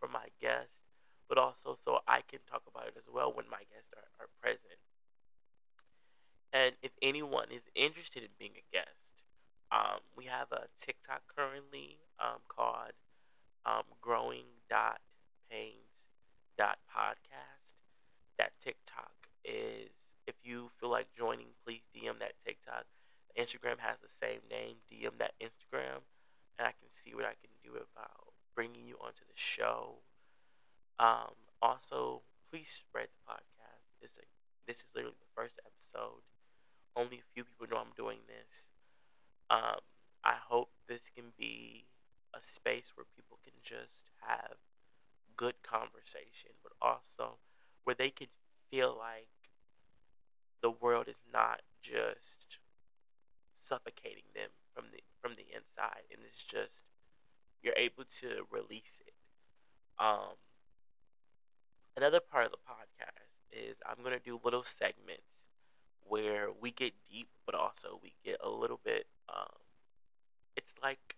from 0.00 0.12
my 0.12 0.28
guests, 0.40 0.74
but 1.28 1.38
also 1.38 1.76
so 1.76 2.00
I 2.08 2.22
can 2.22 2.40
talk 2.48 2.62
about 2.68 2.88
it 2.88 2.94
as 2.96 3.08
well 3.12 3.32
when 3.34 3.48
my 3.50 3.64
guests 3.72 3.90
are, 3.96 4.24
are 4.24 4.30
present. 4.40 4.78
And 6.52 6.74
if 6.82 6.92
anyone 7.02 7.50
is 7.50 7.62
interested 7.74 8.22
in 8.22 8.30
being 8.38 8.54
a 8.56 8.64
guest, 8.72 9.12
um, 9.72 10.00
we 10.16 10.26
have 10.26 10.52
a 10.52 10.66
TikTok 10.78 11.22
currently 11.34 11.98
um, 12.20 12.40
called 12.48 12.92
um, 13.66 13.84
growing 14.00 14.46
dot 14.70 15.00
pains 15.50 15.90
dot 16.58 16.78
podcast. 16.90 17.74
That 18.38 18.52
TikTok 18.62 19.14
is 19.44 19.90
if 20.26 20.34
you 20.42 20.70
feel 20.80 20.90
like 20.90 21.06
joining, 21.16 21.52
please 21.64 21.82
DM 21.94 22.18
that 22.20 22.34
TikTok. 22.44 22.84
Instagram 23.38 23.78
has 23.78 23.98
the 24.00 24.12
same 24.20 24.40
name. 24.50 24.76
DM 24.90 25.18
that 25.18 25.34
Instagram, 25.42 26.00
and 26.58 26.66
I 26.68 26.72
can 26.72 26.90
see 26.90 27.14
what 27.14 27.24
I 27.24 27.34
can 27.42 27.50
do 27.62 27.72
about 27.72 28.32
bringing 28.54 28.86
you 28.86 28.96
onto 29.00 29.24
the 29.26 29.34
show. 29.36 29.96
Um, 30.98 31.34
also, 31.60 32.22
please 32.50 32.68
spread 32.68 33.08
the 33.10 33.32
podcast. 33.32 33.84
It's 34.00 34.16
a, 34.16 34.22
this 34.66 34.78
is 34.78 34.86
literally 34.94 35.16
the 35.18 35.34
first 35.34 35.58
episode. 35.66 36.22
Only 36.96 37.18
a 37.18 37.32
few 37.34 37.44
people 37.44 37.66
know 37.68 37.82
I'm 37.82 37.96
doing 37.96 38.18
this. 38.28 38.70
Um, 39.50 39.82
I 40.22 40.34
hope 40.38 40.70
this 40.88 41.10
can 41.14 41.34
be 41.36 41.86
a 42.32 42.42
space 42.42 42.92
where 42.94 43.06
people 43.16 43.38
can 43.44 43.54
just 43.62 43.98
have 44.22 44.56
good 45.36 45.54
conversation, 45.62 46.54
but 46.62 46.72
also 46.80 47.38
where 47.82 47.96
they 47.96 48.10
can 48.10 48.28
feel 48.70 48.96
like 48.96 49.28
the 50.64 50.70
world 50.70 51.08
is 51.08 51.20
not 51.30 51.60
just 51.82 52.58
suffocating 53.52 54.24
them 54.34 54.48
from 54.74 54.86
the 54.90 55.00
from 55.20 55.32
the 55.36 55.44
inside, 55.54 56.08
and 56.10 56.20
it's 56.24 56.42
just 56.42 56.86
you're 57.62 57.76
able 57.76 58.04
to 58.20 58.46
release 58.50 58.98
it. 59.06 59.12
Um, 60.02 60.40
another 61.98 62.18
part 62.18 62.46
of 62.46 62.50
the 62.50 62.64
podcast 62.66 63.28
is 63.52 63.76
I'm 63.86 64.02
gonna 64.02 64.18
do 64.18 64.40
little 64.42 64.62
segments 64.62 65.44
where 66.08 66.48
we 66.58 66.70
get 66.70 66.94
deep, 67.10 67.28
but 67.44 67.54
also 67.54 68.00
we 68.02 68.14
get 68.24 68.38
a 68.42 68.48
little 68.48 68.80
bit. 68.82 69.06
Um, 69.28 69.60
it's 70.56 70.72
like 70.82 71.16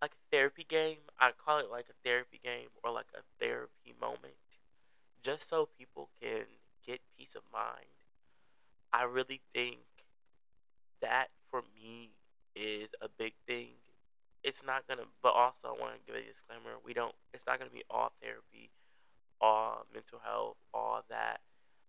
like 0.00 0.12
a 0.12 0.36
therapy 0.36 0.64
game. 0.68 0.98
I 1.18 1.32
call 1.32 1.58
it 1.58 1.68
like 1.68 1.86
a 1.90 2.08
therapy 2.08 2.38
game 2.44 2.68
or 2.84 2.92
like 2.92 3.10
a 3.12 3.22
therapy 3.44 3.92
moment, 4.00 4.34
just 5.20 5.48
so 5.48 5.68
people 5.76 6.10
can 6.22 6.44
get 6.86 7.00
peace 7.18 7.34
of 7.34 7.42
mind. 7.52 7.91
I 8.92 9.04
really 9.04 9.40
think 9.54 9.78
that 11.00 11.28
for 11.50 11.62
me 11.74 12.10
is 12.54 12.88
a 13.00 13.08
big 13.08 13.34
thing. 13.46 13.68
It's 14.44 14.64
not 14.64 14.86
gonna, 14.88 15.04
but 15.22 15.30
also 15.34 15.68
I 15.68 15.80
want 15.80 15.94
to 15.94 16.00
give 16.06 16.16
a 16.20 16.26
disclaimer. 16.26 16.76
We 16.84 16.94
don't. 16.94 17.14
It's 17.32 17.46
not 17.46 17.58
gonna 17.58 17.70
be 17.70 17.84
all 17.90 18.12
therapy, 18.22 18.70
all 19.40 19.86
mental 19.94 20.20
health, 20.24 20.56
all 20.74 21.04
that 21.10 21.40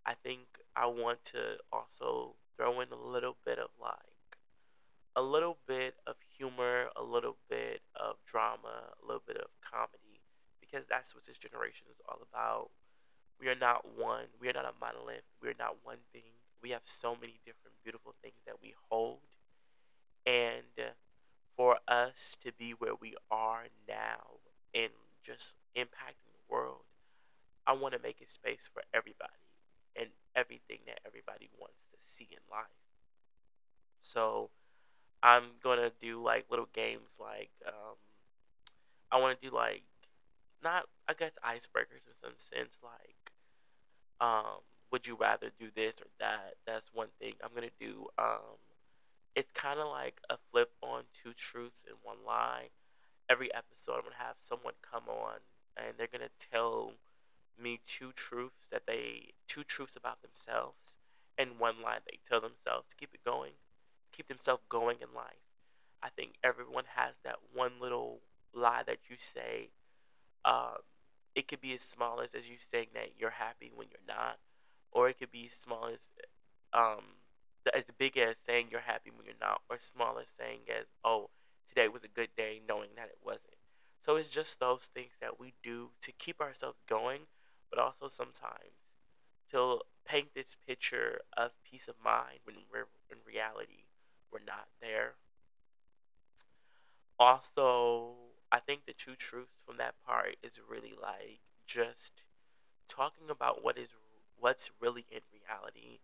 I 0.06 0.14
think 0.16 0.42
I 0.76 0.88
want 0.88 1.24
to 1.32 1.58
also 1.72 2.36
throw 2.58 2.82
in 2.82 2.90
a 2.92 2.96
little 2.96 3.38
bit 3.46 3.58
of 3.58 3.70
like 3.82 3.96
a 5.16 5.22
little 5.22 5.58
bit 5.68 5.96
of 6.08 6.16
humor, 6.38 6.88
a 6.98 7.04
little 7.04 7.38
bit 7.50 7.82
of 7.96 8.18
drama, 8.26 8.92
a 9.02 9.06
little 9.06 9.24
bit 9.26 9.38
of 9.38 9.48
comedy, 9.62 10.20
because 10.60 10.84
that's 10.90 11.16
what 11.16 11.26
this 11.26 11.38
generation 11.38 11.88
is 11.90 11.98
all 12.10 12.20
about. 12.32 12.72
We 13.40 13.48
are 13.48 13.56
not 13.56 13.98
one. 13.98 14.26
We 14.42 14.50
are 14.50 14.54
not 14.54 14.66
a 14.66 14.74
monolith. 14.80 15.24
We 15.42 15.50
are 15.50 15.60
not 15.60 15.78
one 15.84 16.00
thing. 16.12 16.24
We 16.64 16.72
have 16.72 16.84
so 16.86 17.16
many 17.16 17.40
different 17.46 17.78
beautiful 17.84 18.16
things 18.24 18.42
that 18.48 18.62
we 18.62 18.74
hold. 18.90 19.20
And 20.26 20.96
for 21.56 21.80
us 21.88 22.38
to 22.44 22.52
be 22.54 22.72
where 22.72 22.96
we 22.96 23.16
are 23.30 23.66
now 23.88 24.40
and 24.74 24.92
just 25.24 25.56
impacting 25.76 26.32
the 26.34 26.54
world, 26.54 26.84
I 27.68 27.74
want 27.74 27.94
to 27.94 28.02
make 28.02 28.22
a 28.22 28.30
space 28.30 28.70
for 28.74 28.84
everybody 28.94 29.32
and 29.96 30.10
everything 30.36 30.80
that 30.88 31.00
everybody 31.06 31.50
wants 31.60 31.84
to 31.92 31.98
see 32.00 32.28
in 32.32 32.40
life. 32.52 32.66
So 34.02 34.50
I'm 35.24 35.44
gonna 35.64 35.92
do 36.00 36.22
like 36.24 36.46
little 36.50 36.70
games 36.74 37.18
like 37.20 37.52
um, 37.68 37.96
I 39.12 39.20
want 39.20 39.40
to 39.40 39.50
do 39.50 39.56
like 39.56 39.84
not 40.64 40.86
I 41.08 41.14
guess 41.14 41.34
icebreakers 41.46 42.06
in 42.08 42.16
some 42.22 42.34
sense 42.38 42.78
like 42.84 43.32
um, 44.22 44.62
would 44.94 45.08
you 45.08 45.18
rather 45.20 45.50
do 45.60 45.70
this 45.76 45.96
or 46.00 46.08
that? 46.20 46.54
That's 46.68 46.92
one 46.94 47.08
thing 47.20 47.34
I'm 47.44 47.50
gonna 47.56 47.74
do. 47.80 48.06
Um, 48.20 48.62
it's 49.36 49.50
kind 49.56 49.80
of 49.80 49.88
like 49.88 50.22
a 50.30 50.38
flip 50.52 50.72
on 50.84 51.02
two 51.20 51.34
truths 51.34 51.84
and 51.88 51.98
one 52.04 52.18
lie. 52.26 52.70
Every 53.28 53.52
episode, 53.56 53.96
I'm 53.96 54.04
gonna 54.04 54.16
have 54.20 54.36
someone 54.40 54.76
come 54.84 55.10
on 55.10 55.40
and 55.76 55.98
they're 55.98 56.08
gonna 56.12 56.30
tell 56.52 56.92
me 57.60 57.80
two 57.88 58.12
truths 58.12 58.68
that 58.72 58.84
they 58.86 59.32
two 59.48 59.64
truths 59.64 59.96
about 59.96 60.22
themselves 60.22 60.96
and 61.40 61.60
one 61.60 61.82
lie 61.82 61.98
they 62.06 62.20
tell 62.30 62.40
themselves 62.40 62.90
to 62.90 62.96
keep 62.96 63.16
it 63.16 63.26
going, 63.26 63.54
keep 64.12 64.28
themselves 64.28 64.62
going 64.70 64.98
in 65.02 65.12
life. 65.16 65.42
I 66.04 66.10
think 66.10 66.34
everyone 66.44 66.86
has 66.94 67.16
that 67.24 67.38
one 67.52 67.74
little 67.82 68.20
lie 68.54 68.84
that 68.86 69.00
you 69.10 69.16
say. 69.18 69.70
Um, 70.46 70.86
it 71.34 71.48
could 71.48 71.62
be 71.62 71.74
as 71.74 71.82
small 71.82 72.22
as 72.22 72.36
as 72.36 72.48
you 72.48 72.58
saying 72.60 72.90
that 72.94 73.14
you're 73.18 73.32
happy 73.32 73.72
when 73.74 73.88
you're 73.90 74.16
not, 74.16 74.38
or 74.94 75.10
it 75.10 75.20
could 75.20 75.32
be 75.32 75.48
small 75.50 75.88
as 75.88 76.10
um, 76.74 77.04
as 77.74 77.86
big 77.98 78.18
as 78.18 78.38
saying 78.38 78.68
you're 78.72 78.82
happy 78.82 79.12
when 79.12 79.26
you're 79.26 79.36
not, 79.42 79.62
or 79.70 79.78
small 79.80 80.20
as 80.20 80.30
saying 80.38 80.62
as 80.70 80.86
oh 81.04 81.30
today 81.68 81.88
was 81.88 82.04
a 82.04 82.08
good 82.08 82.30
day, 82.38 82.62
knowing 82.68 82.90
that 82.96 83.08
it 83.10 83.18
wasn't. 83.24 83.56
So 84.02 84.16
it's 84.18 84.30
just 84.30 84.60
those 84.60 84.84
things 84.94 85.14
that 85.22 85.40
we 85.40 85.54
do 85.64 85.92
to 86.02 86.12
keep 86.14 86.42
ourselves 86.42 86.80
going 86.88 87.22
but 87.70 87.80
also 87.80 88.08
sometimes 88.08 88.78
to 89.52 89.80
paint 90.06 90.30
this 90.36 90.56
picture 90.68 91.22
of 91.38 91.52
peace 91.64 91.88
of 91.88 91.96
mind 92.04 92.40
when 92.44 92.56
we're 92.72 92.88
in 93.10 93.18
reality 93.26 93.86
we're 94.32 94.40
not 94.46 94.68
there. 94.82 95.16
Also, 97.20 98.16
I 98.52 98.60
think 98.60 98.86
the 98.86 98.94
true 98.94 99.16
truth 99.16 99.50
from 99.66 99.78
that 99.78 99.96
part 100.06 100.36
is 100.44 100.60
really 100.68 100.94
like 101.02 101.40
just 101.68 102.24
talking 102.88 103.30
about 103.30 103.64
what 103.64 103.78
is 103.78 103.96
what's 104.44 104.72
really 104.82 105.06
in 105.10 105.22
reality 105.32 106.00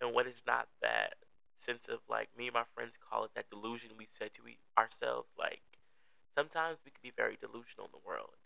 and 0.00 0.14
what 0.14 0.26
is 0.26 0.42
not 0.46 0.68
that 0.80 1.14
sense 1.58 1.88
of 1.88 1.98
like 2.08 2.28
me 2.38 2.46
and 2.46 2.54
my 2.54 2.64
friends 2.74 2.96
call 2.96 3.24
it 3.24 3.32
that 3.34 3.50
delusion 3.50 3.90
we 3.98 4.06
said 4.10 4.32
to 4.32 4.42
ourselves 4.78 5.28
like 5.38 5.62
sometimes 6.36 6.78
we 6.84 6.90
can 6.92 7.00
be 7.02 7.12
very 7.16 7.36
delusional 7.40 7.86
in 7.86 7.92
the 7.92 8.06
world 8.06 8.38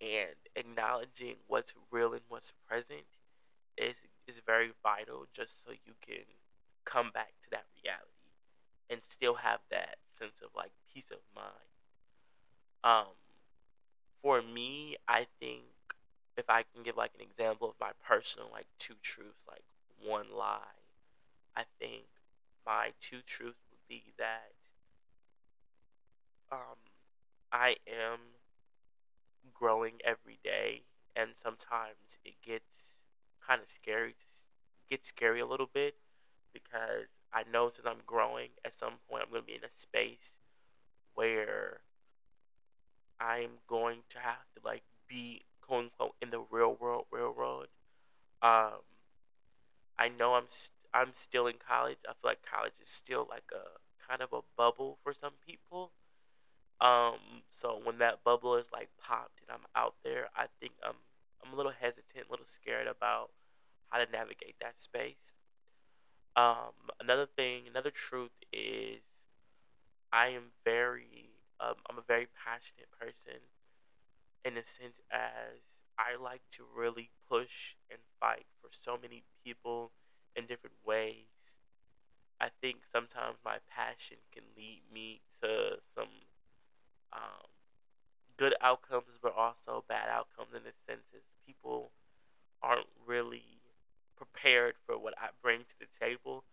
and 0.00 0.36
acknowledging 0.56 1.36
what's 1.48 1.74
real 1.90 2.12
and 2.12 2.22
what's 2.28 2.52
present 2.68 3.06
is 3.76 3.96
is 4.28 4.40
very 4.46 4.72
vital 4.82 5.26
just 5.34 5.64
so 5.64 5.72
you 5.72 5.94
can 6.06 6.24
come 6.84 7.10
back 7.12 7.34
to 7.42 7.50
that 7.50 7.66
reality 7.84 8.32
and 8.90 9.02
still 9.04 9.34
have 9.36 9.60
that 9.70 9.96
sense 10.12 10.40
of 10.42 10.50
like 10.56 10.72
peace 10.92 11.10
of 11.12 11.20
mind. 11.34 11.72
Um, 12.84 13.06
for 14.22 14.42
me, 14.42 14.96
I 15.08 15.26
think 15.40 15.62
if 16.38 16.48
I 16.48 16.62
can 16.62 16.82
give 16.82 16.96
like 16.96 17.12
an 17.14 17.20
example 17.20 17.68
of 17.68 17.74
my 17.80 17.90
personal 18.06 18.48
like 18.52 18.66
two 18.78 18.94
truths, 19.02 19.44
like 19.48 19.64
one 20.04 20.26
lie, 20.36 20.78
I 21.56 21.64
think 21.78 22.04
my 22.66 22.92
two 23.00 23.20
truths 23.26 23.64
would 23.70 23.88
be 23.88 24.12
that 24.18 24.52
um, 26.52 26.78
I 27.52 27.76
am 27.86 28.18
growing 29.52 29.94
every 30.04 30.38
day, 30.44 30.82
and 31.16 31.30
sometimes 31.34 32.18
it 32.24 32.34
gets 32.44 32.94
kind 33.46 33.60
of 33.62 33.68
scary 33.68 34.12
to 34.12 34.24
get 34.88 35.04
scary 35.04 35.40
a 35.40 35.46
little 35.46 35.68
bit 35.72 35.94
because 36.52 37.08
I 37.32 37.44
know 37.52 37.70
since 37.70 37.86
I'm 37.86 38.02
growing, 38.06 38.50
at 38.64 38.74
some 38.74 38.94
point 39.08 39.24
I'm 39.24 39.30
going 39.30 39.42
to 39.42 39.46
be 39.46 39.54
in 39.54 39.64
a 39.64 39.72
space 39.74 40.32
where 41.14 41.80
I'm 43.20 43.50
going 43.66 43.98
to 44.10 44.18
have 44.20 44.44
to 44.54 44.60
like 44.64 44.84
be 45.08 45.42
quote 45.68 45.84
unquote 45.84 46.16
in 46.22 46.30
the 46.30 46.40
real 46.50 46.74
world, 46.80 47.06
real 47.12 47.34
world. 47.34 47.68
Um, 48.42 48.80
I 49.98 50.08
know 50.08 50.34
I'm 50.34 50.48
st- 50.48 50.72
I'm 50.94 51.12
still 51.12 51.46
in 51.46 51.56
college. 51.58 51.98
I 52.08 52.12
feel 52.12 52.30
like 52.30 52.42
college 52.42 52.72
is 52.80 52.88
still 52.88 53.26
like 53.28 53.50
a 53.52 53.78
kind 54.08 54.22
of 54.22 54.32
a 54.32 54.40
bubble 54.56 54.98
for 55.02 55.12
some 55.12 55.34
people. 55.46 55.92
Um, 56.80 57.42
so 57.48 57.80
when 57.82 57.98
that 57.98 58.24
bubble 58.24 58.56
is 58.56 58.70
like 58.72 58.90
popped 59.00 59.40
and 59.42 59.50
I'm 59.50 59.66
out 59.74 59.96
there, 60.04 60.28
I 60.36 60.46
think 60.60 60.74
I'm 60.84 60.96
I'm 61.44 61.52
a 61.52 61.56
little 61.56 61.72
hesitant, 61.72 62.26
a 62.28 62.30
little 62.30 62.46
scared 62.46 62.86
about 62.88 63.30
how 63.90 63.98
to 64.04 64.10
navigate 64.10 64.56
that 64.60 64.80
space. 64.80 65.34
Um, 66.36 66.72
another 67.00 67.26
thing, 67.26 67.64
another 67.68 67.90
truth 67.90 68.32
is 68.52 69.02
I 70.12 70.28
am 70.28 70.52
very 70.64 71.30
um, 71.60 71.74
I'm 71.90 71.98
a 71.98 72.02
very 72.06 72.28
passionate 72.44 72.88
person 73.00 73.40
in 74.44 74.56
a 74.56 74.66
sense 74.66 75.00
as 75.10 75.60
I 75.98 76.20
like 76.22 76.42
to 76.52 76.64
really 76.76 77.10
push 77.28 77.74
and 77.90 77.98
fight 78.20 78.46
for 78.60 78.68
so 78.70 78.98
many 79.00 79.24
people 79.44 79.90
in 80.36 80.46
different 80.46 80.76
ways. 80.86 81.26
I 82.40 82.50
think 82.60 82.78
sometimes 82.92 83.36
my 83.44 83.58
passion 83.68 84.18
can 84.32 84.44
lead 84.56 84.82
me 84.92 85.20
to 85.42 85.78
some 85.94 86.08
um, 87.12 87.50
good 88.36 88.54
outcomes, 88.60 89.18
but 89.20 89.34
also 89.36 89.84
bad 89.88 90.08
outcomes 90.08 90.54
in 90.54 90.62
the 90.62 90.72
sense 90.86 91.04
is 91.12 91.22
people 91.46 91.90
aren't 92.62 92.86
really 93.06 93.58
prepared 94.16 94.74
for 94.86 94.96
what 94.96 95.14
I 95.18 95.28
bring 95.42 95.60
to 95.60 95.78
the 95.80 95.86
table, 96.00 96.44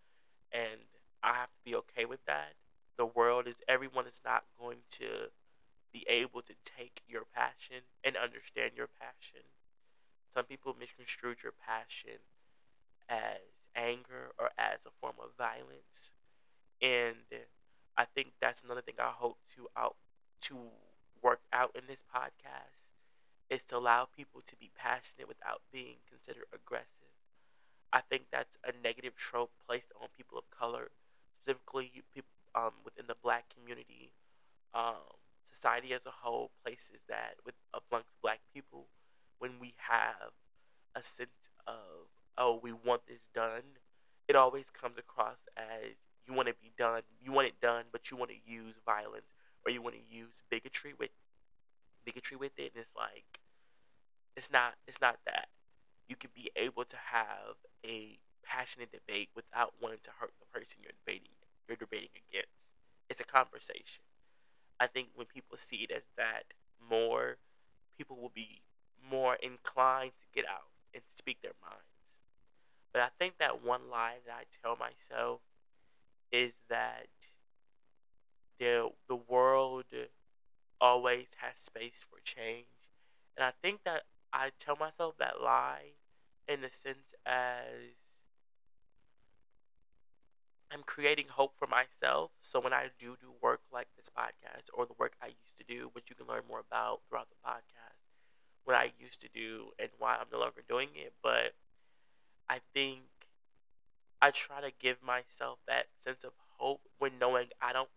and 0.51 0.81
I 1.23 1.33
have 1.33 1.49
to 1.49 1.63
be 1.63 1.75
okay 1.75 2.05
with 2.05 2.23
that. 2.25 2.53
The 2.97 3.05
world 3.05 3.47
is 3.47 3.55
everyone 3.67 4.07
is 4.07 4.21
not 4.25 4.43
going 4.59 4.77
to 4.99 5.29
be 5.95 6.03
able 6.09 6.41
to 6.41 6.53
take 6.65 6.99
your 7.07 7.23
passion 7.33 7.79
and 8.03 8.17
understand 8.17 8.71
your 8.75 8.89
passion. 8.99 9.39
Some 10.33 10.43
people 10.43 10.75
misconstrue 10.77 11.35
your 11.41 11.53
passion 11.65 12.19
as 13.07 13.39
anger 13.77 14.35
or 14.37 14.49
as 14.57 14.85
a 14.85 14.91
form 14.99 15.15
of 15.23 15.29
violence, 15.37 16.11
and 16.81 17.15
I 17.95 18.03
think 18.03 18.33
that's 18.41 18.61
another 18.63 18.81
thing 18.81 18.95
I 18.99 19.11
hope 19.15 19.37
to 19.55 19.69
out 19.77 19.95
to 20.51 20.57
work 21.23 21.39
out 21.53 21.71
in 21.75 21.83
this 21.87 22.03
podcast 22.13 22.83
is 23.49 23.63
to 23.65 23.77
allow 23.77 24.05
people 24.17 24.41
to 24.45 24.55
be 24.57 24.71
passionate 24.75 25.29
without 25.29 25.61
being 25.71 25.95
considered 26.09 26.43
aggressive. 26.53 27.15
I 27.93 28.01
think 28.01 28.23
that's 28.31 28.57
a 28.65 28.73
negative 28.83 29.15
trope 29.15 29.51
placed 29.65 29.93
on 30.01 30.09
people 30.17 30.37
of 30.37 30.43
color, 30.51 30.89
specifically 31.41 32.03
people 32.13 32.27
um, 32.53 32.73
within 32.83 33.05
the 33.07 33.15
black 33.23 33.45
community. 33.55 34.11
Um, 34.73 35.15
society 35.55 35.93
as 35.93 36.05
a 36.05 36.11
whole 36.11 36.51
places 36.63 36.99
that 37.07 37.35
with 37.45 37.55
amongst 37.73 38.09
black 38.21 38.39
people 38.53 38.85
when 39.39 39.51
we 39.59 39.73
have 39.77 40.31
a 40.95 41.03
sense 41.03 41.49
of 41.67 42.09
oh 42.37 42.59
we 42.61 42.71
want 42.71 43.01
this 43.07 43.21
done 43.33 43.63
it 44.27 44.35
always 44.35 44.69
comes 44.69 44.97
across 44.97 45.37
as 45.57 45.95
you 46.27 46.33
want 46.33 46.47
to 46.47 46.55
be 46.61 46.71
done 46.77 47.01
you 47.23 47.31
want 47.31 47.47
it 47.47 47.59
done 47.61 47.85
but 47.91 48.11
you 48.11 48.17
want 48.17 48.31
to 48.31 48.51
use 48.51 48.75
violence 48.85 49.31
or 49.65 49.71
you 49.71 49.81
want 49.81 49.95
to 49.95 50.15
use 50.15 50.41
bigotry 50.49 50.93
with 50.99 51.11
bigotry 52.05 52.37
with 52.37 52.51
it 52.57 52.71
and 52.75 52.81
it's 52.81 52.95
like 52.95 53.39
it's 54.35 54.51
not 54.51 54.75
it's 54.87 55.01
not 55.01 55.17
that. 55.25 55.47
You 56.07 56.15
can 56.15 56.29
be 56.35 56.51
able 56.55 56.83
to 56.85 56.97
have 56.97 57.55
a 57.85 58.19
passionate 58.43 58.91
debate 58.91 59.29
without 59.35 59.73
wanting 59.81 59.99
to 60.03 60.11
hurt 60.19 60.33
the 60.39 60.45
person 60.53 60.81
you're 60.83 60.91
debating 61.05 61.31
you're 61.67 61.77
debating 61.77 62.09
against. 62.29 62.69
It's 63.09 63.19
a 63.19 63.23
conversation 63.23 64.03
i 64.79 64.87
think 64.87 65.09
when 65.15 65.27
people 65.27 65.57
see 65.57 65.87
it 65.89 65.91
as 65.91 66.03
that 66.17 66.43
more 66.89 67.37
people 67.97 68.17
will 68.17 68.31
be 68.33 68.61
more 69.09 69.35
inclined 69.35 70.11
to 70.19 70.27
get 70.33 70.49
out 70.49 70.69
and 70.93 71.03
speak 71.13 71.41
their 71.41 71.53
minds 71.61 72.17
but 72.93 73.01
i 73.01 73.09
think 73.19 73.37
that 73.37 73.63
one 73.63 73.89
lie 73.91 74.15
that 74.25 74.33
i 74.33 74.43
tell 74.61 74.75
myself 74.77 75.41
is 76.31 76.53
that 76.69 77.07
the 78.59 78.89
the 79.07 79.15
world 79.15 79.85
always 80.81 81.27
has 81.37 81.57
space 81.57 82.05
for 82.09 82.19
change. 82.23 82.67
And 83.37 83.45
I 83.45 83.51
think 83.61 83.81
that 83.85 84.03
I 84.33 84.51
tell 84.59 84.75
myself 84.75 85.15
that 85.19 85.41
lie 85.41 85.93
in 86.47 86.61
the 86.61 86.69
sense 86.69 87.13
as 87.25 87.95
I'm 90.71 90.83
creating 90.83 91.27
hope 91.29 91.53
for 91.57 91.67
myself. 91.67 92.31
So 92.41 92.59
when 92.59 92.73
I 92.73 92.89
do 92.99 93.15
do 93.19 93.33
work 93.41 93.61
like 93.71 93.87
this 93.97 94.09
podcast 94.09 94.69
or 94.73 94.85
the 94.85 94.95
work 94.99 95.13
I 95.21 95.27
used 95.27 95.57
to 95.57 95.63
do, 95.63 95.89
which 95.93 96.09
you 96.09 96.15
can 96.15 96.27
learn 96.27 96.43
more 96.47 96.59
about 96.59 97.01
throughout 97.07 97.29
the 97.29 97.47
podcast, 97.47 97.99
what 98.65 98.75
I 98.75 98.91
used 98.99 99.21
to 99.21 99.29
do 99.33 99.71
and 99.79 99.89
why 99.99 100.15
I'm 100.15 100.27
no 100.31 100.39
longer 100.39 100.63
doing 100.67 100.89
it, 100.95 101.13
but 101.23 101.53
I 102.49 102.61
think 102.73 103.03
I 104.21 104.31
try 104.31 104.59
to 104.61 104.71
give 104.71 105.01
myself 105.01 105.59
that 105.67 105.87
sense 105.99 106.23
of 106.25 106.33
hope 106.57 106.81
when 106.97 107.17
knowing 107.19 107.49
I 107.61 107.71
don't 107.73 107.89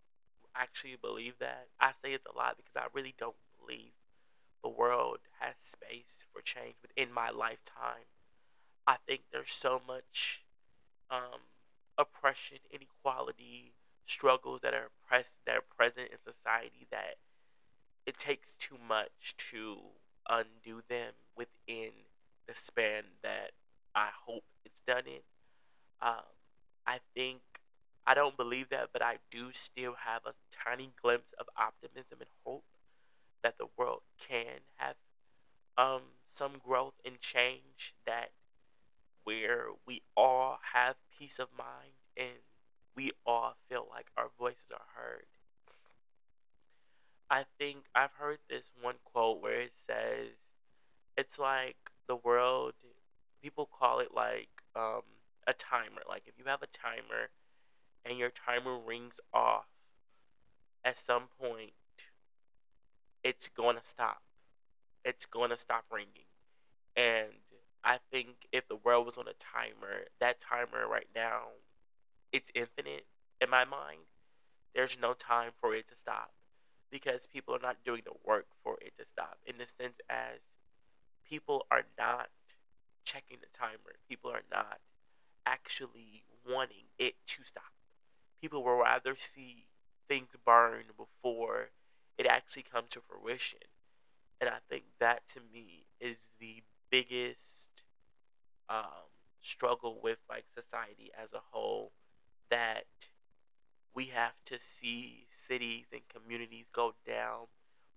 actually 0.55 0.97
believe 0.97 1.39
that. 1.39 1.69
I 1.81 1.93
say 2.03 2.13
it's 2.13 2.27
a 2.27 2.37
lot 2.37 2.57
because 2.57 2.77
I 2.77 2.87
really 2.93 3.15
don't 3.19 3.37
believe 3.59 3.93
the 4.63 4.69
world 4.71 5.21
has 5.41 5.57
space 5.59 6.25
for 6.33 6.43
change 6.43 6.77
within 6.83 7.13
my 7.13 7.31
lifetime. 7.31 8.07
I 8.87 8.99
think 9.07 9.23
there's 9.33 9.53
so 9.53 9.81
much 9.87 10.45
um, 11.11 11.41
oppression, 11.99 12.59
inequality, 12.71 13.75
struggles 14.07 14.61
that 14.63 14.75
are 14.75 14.91
that 15.47 15.57
are 15.57 15.65
present 15.77 16.09
in 16.11 16.19
society 16.19 16.87
that 16.91 17.17
it 18.07 18.19
takes 18.19 18.57
too 18.57 18.79
much 18.89 19.35
to 19.37 19.79
undo 20.29 20.83
them 20.89 21.13
within 21.37 21.91
the 22.47 22.55
span 22.55 23.05
that 23.23 23.53
I 23.95 24.09
hope 24.27 24.45
it's 24.65 24.81
done 24.87 25.05
in. 25.07 25.21
Um, 26.01 26.25
I 26.87 27.01
think 27.15 27.41
I 28.07 28.15
don't 28.15 28.37
believe 28.37 28.71
that, 28.71 28.91
but 28.93 29.03
I 29.03 29.19
do 29.31 29.51
still 29.53 29.95
have 30.05 30.23
a 30.27 30.35
tiny 30.65 30.93
glimpse 31.03 31.33
of 31.39 31.47
optimism 31.57 32.19
and 32.21 32.31
hope 32.45 32.65
that 33.43 33.59
the 33.59 33.67
world 33.77 34.03
can 34.19 34.61
have 34.77 34.97
um, 35.77 36.03
some 36.27 36.53
growth 36.65 36.95
and 37.05 37.21
change 37.21 37.95
that 38.07 38.31
where 39.29 39.67
we 39.87 40.01
all 40.17 40.59
have 40.73 40.97
peace 41.19 41.39
of 41.39 41.49
mind 41.59 41.93
and 42.17 42.33
we 42.97 43.13
all 43.27 43.57
feel 43.69 43.87
like 43.91 44.07
our 44.17 44.31
voices 44.39 44.73
are 44.73 44.87
heard. 44.97 45.27
I 47.29 47.45
think 47.59 47.85
I've 47.95 48.15
heard 48.19 48.39
this 48.49 48.71
one 48.81 48.95
quote 49.05 49.43
where 49.43 49.61
it 49.61 49.73
says, 49.87 50.29
it's 51.19 51.39
like 51.39 51.77
the 52.07 52.17
world, 52.17 52.73
people 53.43 53.69
call 53.79 53.99
it 53.99 54.15
like 54.17 54.49
um, 54.75 55.03
a 55.47 55.53
timer. 55.53 56.01
Like 56.09 56.23
if 56.25 56.33
you 56.39 56.45
have 56.47 56.63
a 56.63 56.67
timer 56.67 57.29
and 58.07 58.17
your 58.17 58.31
timer 58.31 58.79
rings 58.79 59.21
off, 59.35 59.67
at 60.87 60.99
some 60.99 61.25
point, 61.39 61.73
it's 63.23 63.51
going 63.51 63.77
to 63.77 63.85
stop. 63.85 64.23
It's 65.05 65.27
going 65.27 65.51
to 65.51 65.59
stop 65.59 65.85
ringing. 65.93 66.25
And 66.97 67.29
I 67.85 67.99
think 68.11 68.49
if 68.53 68.69
the 68.69 68.77
world 68.77 69.07
was 69.07 69.19
on 69.19 69.29
a 69.29 69.35
timer, 69.35 70.07
that 70.21 70.41
timer 70.41 70.87
right 70.87 71.09
now, 71.15 71.49
it's 72.33 72.51
infinite 72.55 73.07
in 73.41 73.51
my 73.51 73.65
mind. 73.65 74.01
There's 74.75 74.99
no 75.01 75.15
time 75.15 75.53
for 75.61 75.75
it 75.75 75.89
to 75.89 75.95
stop 75.95 76.33
because 76.91 77.27
people 77.27 77.55
are 77.55 77.61
not 77.61 77.85
doing 77.85 78.03
the 78.05 78.15
work 78.25 78.47
for 78.63 78.79
it 78.81 78.93
to 78.99 79.07
stop. 79.07 79.39
In 79.47 79.59
the 79.59 79.67
sense 79.67 79.99
as 80.09 80.41
people 81.29 81.67
are 81.71 81.85
not 81.99 82.29
checking 83.05 83.39
the 83.41 83.59
timer, 83.59 83.97
people 84.09 84.31
are 84.31 84.45
not 84.51 84.81
actually 85.47 86.25
wanting 86.47 86.85
it 86.99 87.15
to 87.27 87.45
stop 87.45 87.73
people 88.41 88.63
will 88.63 88.77
rather 88.77 89.15
see 89.15 89.67
things 90.09 90.31
burn 90.45 90.85
before 90.97 91.71
it 92.17 92.27
actually 92.27 92.63
comes 92.63 92.89
to 92.91 93.01
fruition. 93.01 93.61
And 94.41 94.51
I 94.51 94.59
think 94.69 94.85
that 95.01 95.27
to 95.35 95.41
me 95.53 95.87
is 96.01 96.29
the 96.41 96.63
biggest 96.91 97.71
um, 98.69 99.09
struggle 99.41 100.01
with 100.03 100.19
like 100.29 100.45
society 100.55 101.11
as 101.23 101.33
a 101.33 101.41
whole 101.51 101.93
that 102.51 102.87
we 103.95 104.07
have 104.07 104.35
to 104.47 104.59
see 104.59 105.27
cities 105.47 105.87
and 105.93 106.03
communities 106.09 106.67
go 106.73 106.95
down 107.07 107.47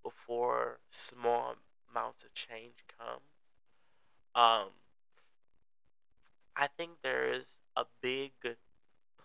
before 0.02 0.80
small 0.90 1.54
amounts 1.90 2.24
of 2.24 2.34
change 2.34 2.84
comes. 2.98 3.22
Um, 4.34 4.70
I 6.56 6.66
think 6.66 7.02
there 7.02 7.26
is 7.32 7.56
a 7.76 7.84
big 8.00 8.32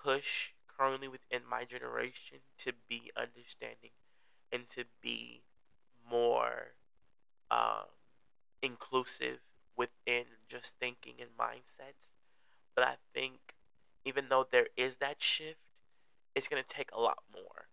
push 0.04 0.54
currently 0.68 1.08
within 1.08 1.42
my 1.50 1.66
generation 1.66 2.40
to 2.60 2.74
be 2.88 3.12
understanding 3.16 3.92
and 4.52 4.70
to 4.70 4.86
be 5.02 5.44
more 6.10 6.76
um, 7.52 7.88
inclusive 8.62 9.40
within 9.78 10.26
just 10.50 10.76
thinking 10.80 11.16
and 11.22 11.30
mindsets. 11.40 12.12
But 12.76 12.86
I 12.86 12.96
think 13.14 13.56
even 14.04 14.30
though 14.30 14.48
there 14.50 14.68
is 14.76 14.98
that 14.98 15.22
shift, 15.22 15.60
it's 16.36 16.48
going 16.48 16.62
to 16.62 16.68
take 16.68 16.92
a 16.92 17.00
lot 17.00 17.20
more 17.34 17.68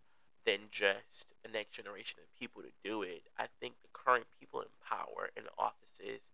than 0.46 0.60
just 0.70 1.34
the 1.42 1.50
next 1.50 1.72
generation 1.72 2.20
of 2.22 2.38
people 2.38 2.62
to 2.62 2.70
do 2.82 3.02
it. 3.02 3.28
I 3.38 3.46
think 3.60 3.74
the 3.82 3.88
current 3.92 4.26
people 4.38 4.60
in 4.60 4.68
power 4.86 5.30
in 5.36 5.44
offices 5.58 6.28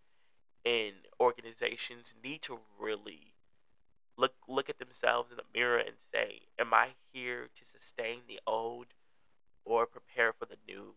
and 0.65 0.95
organizations 1.21 2.15
need 2.23 2.43
to 2.43 2.59
really 2.79 3.35
look 4.17 4.35
look 4.47 4.69
at 4.69 4.79
themselves 4.79 5.31
in 5.31 5.37
the 5.37 5.59
mirror 5.59 5.79
and 5.79 5.97
say, 6.13 6.49
"Am 6.59 6.75
I 6.75 6.95
here 7.13 7.49
to 7.55 7.65
sustain 7.65 8.23
the 8.27 8.41
old 8.47 8.89
or 9.65 9.87
prepare 9.87 10.33
for 10.33 10.47
the 10.47 10.59
new?" 10.67 10.97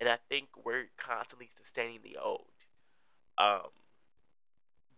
And 0.00 0.08
I 0.08 0.16
think 0.16 0.48
we're 0.56 0.90
constantly 0.96 1.48
sustaining 1.48 2.02
the 2.02 2.16
old. 2.16 2.52
Um, 3.38 3.70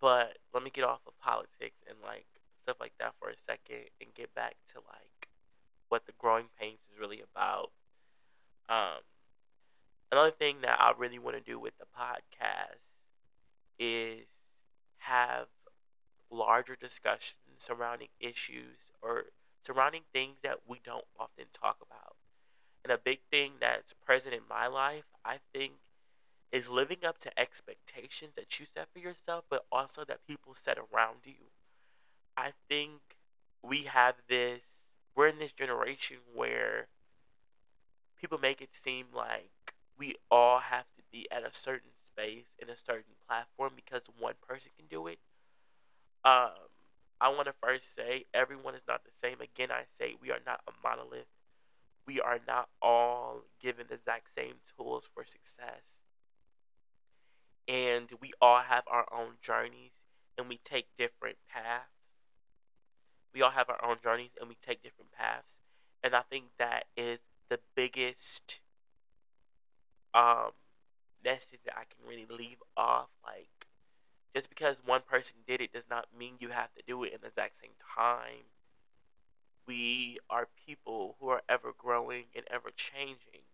but 0.00 0.38
let 0.54 0.62
me 0.62 0.70
get 0.70 0.84
off 0.84 1.00
of 1.06 1.18
politics 1.18 1.82
and 1.88 1.98
like 2.02 2.26
stuff 2.60 2.76
like 2.80 2.92
that 2.98 3.14
for 3.18 3.28
a 3.28 3.36
second 3.36 3.88
and 4.00 4.14
get 4.14 4.34
back 4.34 4.56
to 4.72 4.78
like 4.88 5.28
what 5.88 6.06
the 6.06 6.12
growing 6.18 6.46
pains 6.60 6.78
is 6.92 6.98
really 7.00 7.22
about. 7.32 7.70
Um, 8.68 9.00
another 10.12 10.30
thing 10.30 10.58
that 10.62 10.80
I 10.80 10.92
really 10.96 11.18
want 11.18 11.36
to 11.36 11.42
do 11.42 11.58
with 11.58 11.72
the 11.78 11.86
podcast 11.86 12.82
is 13.78 14.26
have 14.98 15.46
larger 16.30 16.76
discussions 16.76 17.34
surrounding 17.56 18.08
issues 18.20 18.92
or 19.02 19.24
surrounding 19.62 20.02
things 20.12 20.36
that 20.42 20.58
we 20.66 20.80
don't 20.84 21.04
often 21.18 21.46
talk 21.52 21.76
about. 21.82 22.16
And 22.84 22.92
a 22.92 22.98
big 22.98 23.20
thing 23.30 23.54
that's 23.60 23.92
present 24.04 24.34
in 24.34 24.42
my 24.48 24.66
life, 24.66 25.04
I 25.24 25.38
think, 25.52 25.72
is 26.50 26.68
living 26.68 27.04
up 27.06 27.18
to 27.18 27.38
expectations 27.38 28.32
that 28.36 28.58
you 28.58 28.66
set 28.66 28.88
for 28.92 28.98
yourself, 28.98 29.44
but 29.50 29.64
also 29.70 30.04
that 30.04 30.26
people 30.26 30.54
set 30.54 30.78
around 30.78 31.18
you. 31.24 31.50
I 32.36 32.52
think 32.68 33.00
we 33.62 33.82
have 33.82 34.14
this, 34.28 34.62
we're 35.14 35.28
in 35.28 35.38
this 35.38 35.52
generation 35.52 36.18
where 36.34 36.88
people 38.20 38.38
make 38.38 38.60
it 38.60 38.74
seem 38.74 39.06
like 39.14 39.50
we 39.98 40.14
all 40.30 40.60
have 40.60 40.86
to 40.96 41.02
be 41.12 41.26
at 41.30 41.42
a 41.42 41.52
certain 41.52 41.90
space 42.02 42.46
in 42.58 42.70
a 42.70 42.76
certain 42.76 43.14
platform 43.28 43.72
because 43.74 44.08
one 44.18 44.34
person 44.46 44.72
can 44.76 44.86
do 44.88 45.06
it. 45.06 45.18
Um, 46.24 46.50
I 47.20 47.28
want 47.30 47.46
to 47.46 47.54
first 47.60 47.94
say 47.94 48.26
everyone 48.32 48.74
is 48.74 48.82
not 48.86 49.02
the 49.04 49.10
same. 49.20 49.40
Again, 49.40 49.70
I 49.70 49.82
say 49.98 50.14
we 50.20 50.30
are 50.30 50.40
not 50.46 50.60
a 50.68 50.72
monolith. 50.82 51.26
We 52.06 52.20
are 52.20 52.38
not 52.46 52.68
all 52.80 53.42
given 53.60 53.86
the 53.88 53.94
exact 53.94 54.28
same 54.36 54.54
tools 54.76 55.08
for 55.12 55.24
success. 55.24 55.97
And 57.68 58.10
we 58.20 58.32
all 58.40 58.60
have 58.62 58.84
our 58.88 59.06
own 59.12 59.38
journeys 59.42 59.92
and 60.38 60.48
we 60.48 60.58
take 60.64 60.88
different 60.98 61.36
paths. 61.48 61.90
We 63.34 63.42
all 63.42 63.50
have 63.50 63.68
our 63.70 63.84
own 63.84 63.98
journeys 64.02 64.32
and 64.40 64.48
we 64.48 64.56
take 64.56 64.82
different 64.82 65.12
paths. 65.12 65.58
And 66.02 66.14
I 66.14 66.22
think 66.22 66.46
that 66.58 66.86
is 66.96 67.20
the 67.48 67.60
biggest 67.74 68.60
um 70.14 70.52
message 71.24 71.60
that 71.64 71.76
I 71.76 71.84
can 71.84 72.08
really 72.08 72.26
leave 72.26 72.62
off. 72.76 73.10
Like 73.24 73.66
just 74.34 74.48
because 74.50 74.82
one 74.84 75.02
person 75.02 75.36
did 75.46 75.60
it 75.60 75.72
does 75.72 75.88
not 75.90 76.06
mean 76.16 76.36
you 76.40 76.50
have 76.50 76.72
to 76.74 76.82
do 76.86 77.04
it 77.04 77.12
in 77.12 77.20
the 77.22 77.28
exact 77.28 77.58
same 77.58 77.76
time. 77.96 78.44
We 79.66 80.18
are 80.30 80.48
people 80.66 81.16
who 81.20 81.28
are 81.28 81.42
ever 81.48 81.72
growing 81.76 82.26
and 82.34 82.44
ever 82.50 82.70
changing. 82.70 83.47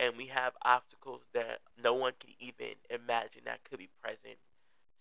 And 0.00 0.16
we 0.18 0.26
have 0.28 0.54
obstacles 0.64 1.22
that 1.34 1.60
no 1.78 1.94
one 1.94 2.14
can 2.20 2.32
even 2.40 2.74
imagine 2.90 3.42
that 3.46 3.64
could 3.64 3.78
be 3.78 3.90
present. 4.02 4.38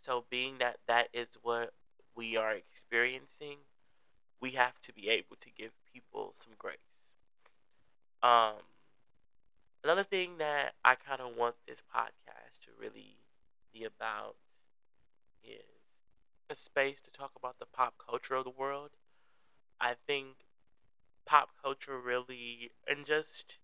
So, 0.02 0.26
being 0.30 0.60
that 0.60 0.80
that 0.88 1.10
is 1.14 1.30
what 1.42 1.74
we 2.16 2.38
are 2.38 2.54
experiencing, 2.54 3.60
we 4.42 4.52
have 4.52 4.80
to 4.82 4.94
be 4.94 5.10
able 5.10 5.38
to 5.42 5.52
give 5.52 5.72
people 5.94 6.34
some 6.36 6.54
grace. 6.58 6.78
Um, 8.24 8.56
another 9.84 10.04
thing 10.04 10.38
that 10.40 10.74
I 10.84 10.96
kind 10.96 11.22
of 11.22 11.36
want 11.36 11.56
this 11.68 11.82
podcast 11.94 12.62
to 12.66 12.72
really 12.80 13.18
be 13.74 13.84
about 13.84 14.36
is 15.44 15.64
a 16.50 16.56
space 16.56 17.02
to 17.02 17.12
talk 17.12 17.32
about 17.36 17.60
the 17.60 17.66
pop 17.66 17.96
culture 17.98 18.36
of 18.36 18.46
the 18.46 18.50
world. 18.50 18.92
I 19.82 19.96
think 20.08 20.46
pop 21.26 21.52
culture 21.62 22.00
really, 22.00 22.72
and 22.88 23.06
just 23.06 23.60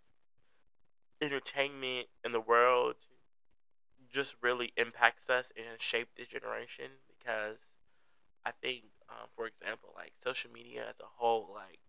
entertainment 1.21 2.07
in 2.23 2.31
the 2.31 2.39
world, 2.41 2.95
just 4.11 4.35
really 4.41 4.71
impacts 4.77 5.29
us 5.29 5.51
and 5.57 5.79
shaped 5.79 6.15
this 6.15 6.27
generation 6.27 6.91
because 7.07 7.57
I 8.45 8.51
think, 8.51 8.85
um, 9.09 9.29
for 9.35 9.47
example, 9.47 9.93
like 9.95 10.13
social 10.23 10.51
media 10.51 10.87
as 10.89 10.99
a 11.01 11.07
whole, 11.17 11.51
like 11.53 11.79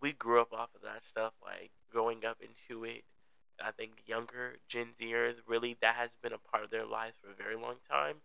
we 0.00 0.12
grew 0.12 0.40
up 0.40 0.52
off 0.52 0.74
of 0.74 0.82
that 0.82 1.04
stuff, 1.04 1.32
like 1.42 1.70
growing 1.90 2.24
up 2.24 2.38
into 2.40 2.84
it. 2.84 3.04
I 3.62 3.70
think 3.70 4.02
younger 4.06 4.56
Gen 4.68 4.94
Zers 5.00 5.36
really 5.46 5.76
that 5.80 5.94
has 5.96 6.16
been 6.22 6.32
a 6.32 6.38
part 6.38 6.64
of 6.64 6.70
their 6.70 6.84
lives 6.86 7.16
for 7.22 7.30
a 7.30 7.34
very 7.34 7.56
long 7.56 7.76
time 7.88 8.16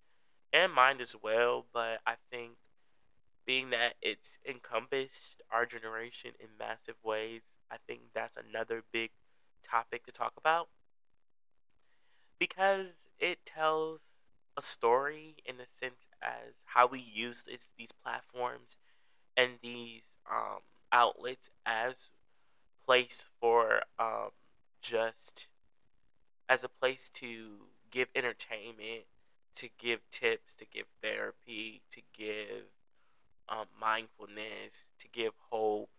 and 0.54 0.74
mine 0.74 1.02
as 1.02 1.16
well. 1.22 1.66
But 1.74 2.02
I 2.08 2.16
think 2.32 2.54
being 3.46 3.72
that 3.72 3.96
it's 4.02 4.40
encompassed 4.48 5.42
our 5.52 5.66
generation 5.66 6.34
in 6.40 6.50
massive 6.60 6.96
ways, 7.04 7.44
I 7.72 7.78
think 7.88 8.02
that's 8.14 8.38
another 8.38 8.84
big 8.94 9.12
topic 9.64 10.06
to 10.06 10.12
talk 10.12 10.34
about 10.38 10.68
because 12.40 13.08
it 13.20 13.40
tells 13.46 14.00
a 14.58 14.62
story 14.62 15.36
in 15.46 15.56
a 15.56 15.66
sense 15.66 16.08
as 16.22 16.54
how 16.66 16.88
we 16.88 17.00
use 17.00 17.44
this, 17.44 17.68
these 17.78 17.92
platforms 18.04 18.78
and 19.38 19.52
these 19.62 20.02
um, 20.32 20.60
outlets 20.92 21.50
as 21.66 22.10
place 22.86 23.26
for 23.40 23.82
um, 24.00 24.30
just 24.82 25.48
as 26.48 26.64
a 26.64 26.70
place 26.70 27.10
to 27.14 27.58
give 27.92 28.08
entertainment 28.16 29.06
to 29.56 29.70
give 29.78 30.00
tips, 30.10 30.54
to 30.56 30.66
give 30.66 30.86
therapy, 31.02 31.82
to 31.92 32.02
give 32.18 32.64
um, 33.50 33.66
mindfulness, 33.80 34.88
to 35.00 35.08
give 35.12 35.34
hope, 35.50 35.90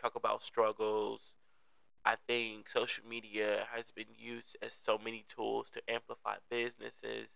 talk 0.00 0.14
about 0.16 0.42
struggles. 0.42 1.34
I 2.06 2.16
think 2.26 2.70
social 2.70 3.04
media 3.06 3.68
has 3.70 3.92
been 3.92 4.14
used 4.16 4.56
as 4.62 4.72
so 4.72 4.96
many 4.98 5.26
tools 5.28 5.68
to 5.70 5.82
amplify 5.90 6.38
businesses. 6.50 7.28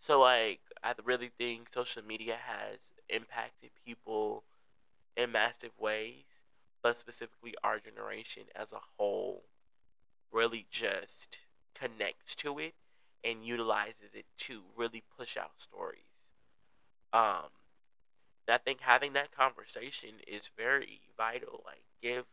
So, 0.00 0.20
like, 0.20 0.60
I 0.82 0.94
really 1.04 1.30
think 1.38 1.70
social 1.70 2.04
media 2.04 2.36
has 2.36 2.92
impacted 3.08 3.70
people 3.86 4.44
in 5.16 5.32
massive 5.32 5.72
ways, 5.78 6.26
but 6.82 6.96
specifically 6.96 7.54
our 7.64 7.80
generation 7.80 8.44
as 8.54 8.72
a 8.72 8.80
whole 8.98 9.44
really 10.32 10.66
just 10.70 11.38
connects 11.74 12.34
to 12.36 12.58
it 12.58 12.74
and 13.24 13.46
utilizes 13.46 14.14
it 14.14 14.26
to 14.38 14.64
really 14.76 15.04
push 15.16 15.36
out 15.36 15.60
stories. 15.60 16.04
Um, 17.12 17.50
I 18.48 18.58
think 18.58 18.80
having 18.80 19.14
that 19.14 19.32
conversation 19.32 20.20
is 20.26 20.48
very 20.56 21.00
vital. 21.16 21.62
Like, 21.66 21.84
give 22.02 22.26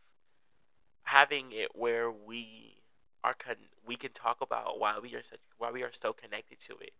having 1.10 1.52
it 1.52 1.70
where 1.74 2.10
we 2.10 2.76
are 3.24 3.34
con- 3.34 3.56
we 3.86 3.96
can 3.96 4.12
talk 4.12 4.40
about 4.40 4.78
why 4.78 4.98
we 5.02 5.14
are 5.14 5.22
such 5.22 5.40
why 5.58 5.70
we 5.70 5.82
are 5.82 5.92
so 5.92 6.12
connected 6.12 6.58
to 6.60 6.74
it, 6.78 6.92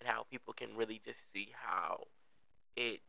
and 0.00 0.08
how 0.08 0.24
people 0.30 0.52
can 0.54 0.76
really 0.76 1.00
just 1.04 1.32
see 1.32 1.50
how 1.52 2.04
it 2.76 3.00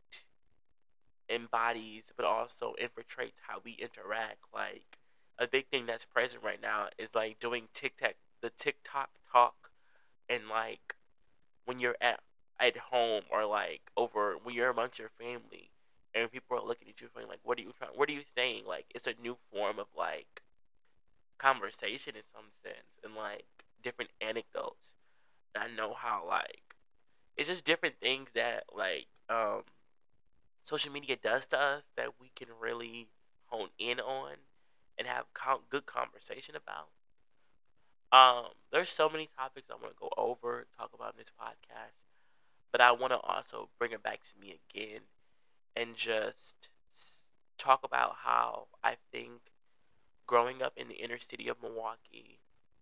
embodies, 1.28 2.12
but 2.16 2.26
also 2.26 2.74
infiltrates 2.80 3.40
how 3.46 3.60
we 3.64 3.72
interact. 3.72 4.38
Like 4.54 4.98
a 5.38 5.46
big 5.46 5.66
thing 5.68 5.86
that's 5.86 6.04
present 6.04 6.42
right 6.42 6.60
now 6.60 6.88
is 6.98 7.14
like 7.14 7.38
doing 7.38 7.68
TikTok, 7.74 8.14
the 8.40 8.50
TikTok 8.50 9.10
talk 9.32 9.70
and 10.28 10.48
like 10.48 10.96
when 11.66 11.78
you're 11.80 11.96
at 12.00 12.20
at 12.60 12.76
home 12.76 13.22
or 13.30 13.46
like 13.46 13.82
over 13.96 14.36
when 14.42 14.54
you're 14.54 14.70
amongst 14.70 14.98
your 14.98 15.10
family 15.20 15.70
and 16.14 16.30
people 16.32 16.56
are 16.58 16.66
looking 16.66 16.88
at 16.88 17.00
you 17.00 17.08
feeling 17.14 17.28
like 17.28 17.40
what 17.44 17.58
are 17.58 17.62
you 17.62 17.72
trying 17.78 17.90
what 17.96 18.08
are 18.08 18.12
you 18.12 18.22
saying 18.36 18.64
like 18.66 18.86
it's 18.94 19.06
a 19.06 19.14
new 19.22 19.36
form 19.52 19.78
of 19.78 19.86
like 19.96 20.42
conversation 21.38 22.14
in 22.16 22.22
some 22.34 22.46
sense 22.62 22.98
and 23.04 23.14
like 23.14 23.46
different 23.82 24.10
anecdotes 24.20 24.94
i 25.56 25.66
know 25.68 25.94
how 25.94 26.24
like 26.28 26.76
it's 27.36 27.48
just 27.48 27.64
different 27.64 27.96
things 28.00 28.28
that 28.34 28.64
like 28.76 29.06
um 29.30 29.62
social 30.62 30.92
media 30.92 31.16
does 31.16 31.46
to 31.48 31.58
us 31.58 31.82
that 31.96 32.20
we 32.20 32.30
can 32.36 32.48
really 32.60 33.08
hone 33.46 33.70
in 33.78 33.98
on 34.00 34.34
and 34.98 35.06
have 35.08 35.26
good 35.70 35.86
conversation 35.86 36.54
about. 36.56 36.88
Um, 38.12 38.46
there's 38.72 38.88
so 38.90 39.08
many 39.08 39.28
topics 39.36 39.68
I 39.70 39.74
want 39.74 39.90
to 39.94 40.00
go 40.00 40.10
over, 40.16 40.66
talk 40.78 40.90
about 40.94 41.12
in 41.14 41.18
this 41.18 41.30
podcast, 41.40 41.92
but 42.72 42.80
I 42.80 42.92
want 42.92 43.12
to 43.12 43.18
also 43.20 43.68
bring 43.78 43.92
it 43.92 44.02
back 44.02 44.20
to 44.24 44.40
me 44.40 44.58
again 44.70 45.00
and 45.76 45.96
just 45.96 46.70
talk 47.58 47.80
about 47.84 48.16
how 48.24 48.68
I 48.82 48.96
think 49.12 49.40
growing 50.28 50.62
up 50.62 50.74
in 50.76 50.88
the 50.88 50.94
inner 50.94 51.18
city 51.18 51.48
of 51.48 51.60
Milwaukee 51.62 52.38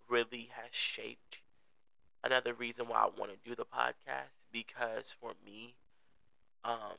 really 0.09 0.51
has 0.53 0.75
shaped 0.75 1.41
another 2.23 2.53
reason 2.53 2.89
why 2.89 2.99
I 2.99 3.07
want 3.07 3.31
to 3.33 3.49
do 3.49 3.55
the 3.55 3.65
podcast 3.65 4.35
because 4.53 5.17
for 5.19 5.33
me, 5.47 5.77
um, 6.65 6.99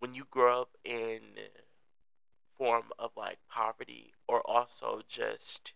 when 0.00 0.14
you 0.14 0.24
grow 0.30 0.62
up 0.62 0.70
in 0.84 1.20
form 2.56 2.86
of 2.98 3.10
like 3.16 3.38
poverty 3.50 4.14
or 4.26 4.40
also 4.50 5.02
just 5.06 5.74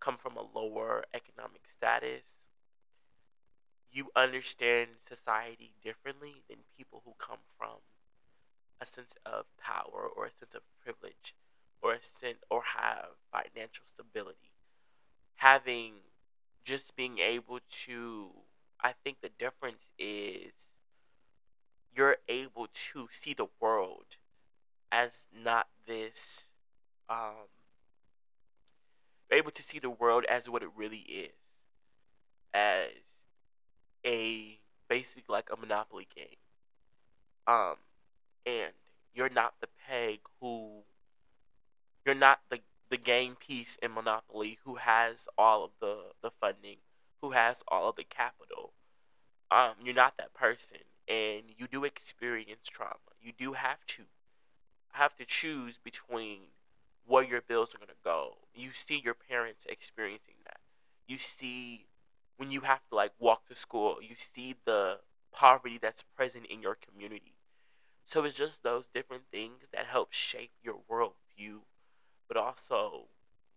come 0.00 0.18
from 0.18 0.36
a 0.36 0.58
lower 0.58 1.04
economic 1.14 1.66
status, 1.66 2.40
you 3.90 4.10
understand 4.14 4.90
society 5.00 5.72
differently 5.82 6.42
than 6.48 6.58
people 6.76 7.02
who 7.06 7.14
come 7.18 7.40
from 7.56 7.78
a 8.80 8.84
sense 8.86 9.14
of 9.24 9.46
power 9.56 10.06
or 10.14 10.26
a 10.26 10.30
sense 10.38 10.54
of 10.54 10.62
privilege 10.84 11.34
or 11.82 11.94
a 11.94 12.02
sense 12.02 12.38
or 12.50 12.62
have 12.76 13.08
financial 13.32 13.84
stability. 13.86 14.52
Having 15.36 15.94
just 16.64 16.96
being 16.96 17.18
able 17.18 17.60
to 17.84 18.30
I 18.80 18.92
think 18.92 19.20
the 19.20 19.30
difference 19.38 19.88
is 19.98 20.74
you're 21.94 22.18
able 22.28 22.68
to 22.72 23.08
see 23.10 23.34
the 23.34 23.48
world 23.60 24.16
as 24.92 25.26
not 25.34 25.68
this 25.86 26.46
um 27.08 27.48
able 29.30 29.50
to 29.50 29.62
see 29.62 29.78
the 29.78 29.90
world 29.90 30.24
as 30.28 30.48
what 30.48 30.62
it 30.62 30.70
really 30.76 30.98
is 30.98 31.32
as 32.54 32.92
a 34.04 34.58
basic 34.88 35.28
like 35.28 35.50
a 35.52 35.56
monopoly 35.56 36.06
game 36.14 36.36
um 37.46 37.74
and 38.46 38.72
you're 39.14 39.28
not 39.28 39.54
the 39.60 39.68
peg 39.86 40.20
who 40.40 40.82
you're 42.08 42.16
not 42.16 42.40
the 42.50 42.60
the 42.90 42.96
game 42.96 43.36
piece 43.36 43.76
in 43.82 43.92
monopoly 43.92 44.58
who 44.64 44.76
has 44.76 45.28
all 45.36 45.64
of 45.64 45.72
the 45.80 46.12
the 46.22 46.30
funding 46.30 46.78
who 47.20 47.32
has 47.32 47.62
all 47.68 47.90
of 47.90 47.96
the 47.96 48.04
capital 48.04 48.72
um 49.50 49.74
you're 49.84 49.94
not 49.94 50.16
that 50.16 50.32
person 50.34 50.78
and 51.08 51.44
you 51.58 51.68
do 51.68 51.84
experience 51.84 52.68
trauma 52.70 53.12
you 53.20 53.32
do 53.38 53.52
have 53.52 53.84
to 53.86 54.04
have 54.92 55.16
to 55.16 55.26
choose 55.26 55.78
between 55.78 56.38
where 57.06 57.24
your 57.24 57.42
bills 57.42 57.74
are 57.74 57.78
going 57.78 57.88
to 57.88 57.94
go. 58.04 58.36
You 58.54 58.70
see 58.72 59.00
your 59.04 59.14
parents 59.14 59.66
experiencing 59.68 60.36
that. 60.44 60.60
You 61.06 61.18
see 61.18 61.86
when 62.36 62.50
you 62.50 62.62
have 62.62 62.80
to 62.90 62.96
like 62.96 63.12
walk 63.18 63.46
to 63.48 63.54
school, 63.54 63.98
you 64.02 64.16
see 64.16 64.56
the 64.64 65.00
poverty 65.32 65.78
that's 65.80 66.02
present 66.16 66.46
in 66.46 66.62
your 66.62 66.76
community. 66.76 67.34
So 68.04 68.24
it's 68.24 68.34
just 68.34 68.62
those 68.62 68.88
different 68.88 69.24
things 69.30 69.64
that 69.72 69.86
help 69.86 70.12
shape 70.12 70.52
your 70.62 70.80
worldview, 70.90 71.60
but 72.28 72.36
also 72.36 73.06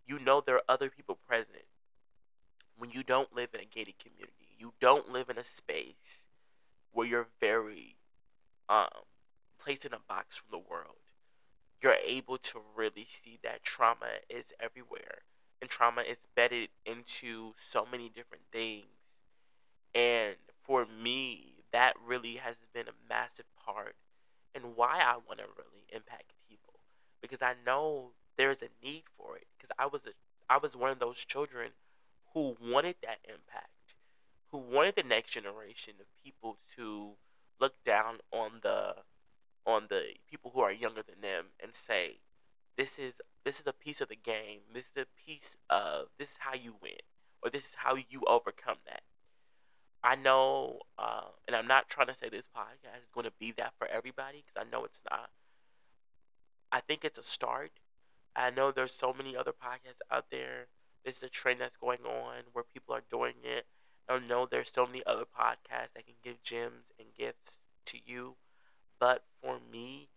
you 0.06 0.18
know 0.18 0.40
there 0.40 0.56
are 0.56 0.62
other 0.68 0.90
people 0.90 1.14
present 1.28 1.64
when 2.76 2.90
you 2.90 3.02
don't 3.02 3.34
live 3.34 3.50
in 3.54 3.60
a 3.60 3.64
gated 3.64 3.98
community. 3.98 4.56
You 4.58 4.72
don't 4.80 5.12
live 5.12 5.28
in 5.28 5.38
a 5.38 5.44
space 5.44 6.26
where 6.90 7.06
you're 7.06 7.28
very 7.40 7.96
um, 8.68 8.88
placed 9.58 9.84
in 9.84 9.92
a 9.92 10.00
box 10.08 10.36
from 10.36 10.48
the 10.50 10.58
world 10.58 10.96
you're 11.82 11.96
able 12.06 12.38
to 12.38 12.60
really 12.76 13.06
see 13.08 13.38
that 13.42 13.64
trauma 13.64 14.06
is 14.30 14.52
everywhere 14.60 15.22
and 15.60 15.68
trauma 15.68 16.02
is 16.02 16.18
bedded 16.34 16.68
into 16.86 17.52
so 17.60 17.86
many 17.90 18.08
different 18.08 18.44
things. 18.52 18.86
And 19.94 20.36
for 20.62 20.86
me, 20.86 21.64
that 21.72 21.94
really 22.06 22.36
has 22.36 22.56
been 22.72 22.86
a 22.88 23.08
massive 23.08 23.46
part 23.66 23.96
in 24.54 24.62
why 24.76 25.00
I 25.00 25.14
want 25.14 25.40
to 25.40 25.46
really 25.56 25.84
impact 25.92 26.32
people 26.48 26.74
because 27.20 27.42
I 27.42 27.54
know 27.66 28.12
there's 28.36 28.62
a 28.62 28.68
need 28.82 29.04
for 29.10 29.36
it 29.36 29.46
because 29.56 29.70
I 29.78 29.86
was 29.86 30.06
a 30.06 30.10
I 30.48 30.58
was 30.58 30.76
one 30.76 30.90
of 30.90 30.98
those 30.98 31.24
children 31.24 31.70
who 32.34 32.56
wanted 32.60 32.96
that 33.02 33.18
impact, 33.24 33.94
who 34.50 34.58
wanted 34.58 34.96
the 34.96 35.02
next 35.02 35.32
generation 35.32 35.94
of 36.00 36.06
people 36.22 36.58
to 36.76 37.12
look 37.60 37.74
down 37.84 38.18
on 38.32 38.60
the 38.62 38.96
on 39.66 39.86
the 39.88 40.14
people 40.28 40.50
who 40.54 40.60
are 40.60 40.72
younger 40.72 41.02
than 41.02 41.20
them 41.20 41.46
and 41.62 41.74
say, 41.74 42.20
"This 42.76 42.98
is 42.98 43.20
this 43.44 43.60
is 43.60 43.66
a 43.66 43.72
piece 43.72 44.00
of 44.00 44.08
the 44.08 44.16
game. 44.16 44.60
This 44.72 44.86
is 44.86 44.96
a 44.96 45.06
piece 45.26 45.56
of 45.70 46.08
this 46.18 46.32
is 46.32 46.36
how 46.40 46.54
you 46.54 46.74
win, 46.82 47.00
or 47.42 47.50
this 47.50 47.68
is 47.68 47.74
how 47.74 47.94
you 47.96 48.22
overcome 48.26 48.78
that." 48.86 49.02
I 50.04 50.16
know, 50.16 50.80
uh, 50.98 51.28
and 51.46 51.54
I'm 51.54 51.68
not 51.68 51.88
trying 51.88 52.08
to 52.08 52.14
say 52.14 52.28
this 52.28 52.46
podcast 52.56 52.98
is 53.02 53.10
going 53.14 53.24
to 53.24 53.32
be 53.38 53.52
that 53.52 53.74
for 53.78 53.86
everybody 53.86 54.44
because 54.44 54.66
I 54.66 54.70
know 54.70 54.84
it's 54.84 55.00
not. 55.10 55.30
I 56.72 56.80
think 56.80 57.04
it's 57.04 57.18
a 57.18 57.22
start. 57.22 57.70
I 58.36 58.50
know 58.50 58.72
there's 58.72 58.92
so 58.94 59.12
many 59.12 59.36
other 59.36 59.52
podcasts 59.52 60.02
out 60.10 60.26
there. 60.30 60.68
This 61.04 61.18
is 61.18 61.22
a 61.24 61.28
trend 61.28 61.60
that's 61.60 61.76
going 61.76 62.04
on 62.04 62.42
where 62.52 62.64
people 62.64 62.94
are 62.94 63.02
doing 63.10 63.34
it. 63.44 63.66
I 64.08 64.18
know 64.18 64.46
there's 64.46 64.70
so 64.72 64.86
many 64.86 65.02
other 65.06 65.24
podcasts 65.24 65.92
that 65.94 66.06
can 66.06 66.16
give 66.22 66.42
gems 66.42 66.86
and 66.98 67.08
gifts 67.16 67.60
to 67.86 67.98
you 68.04 68.36
but 68.98 69.24
for 69.42 69.58
me, 69.72 70.08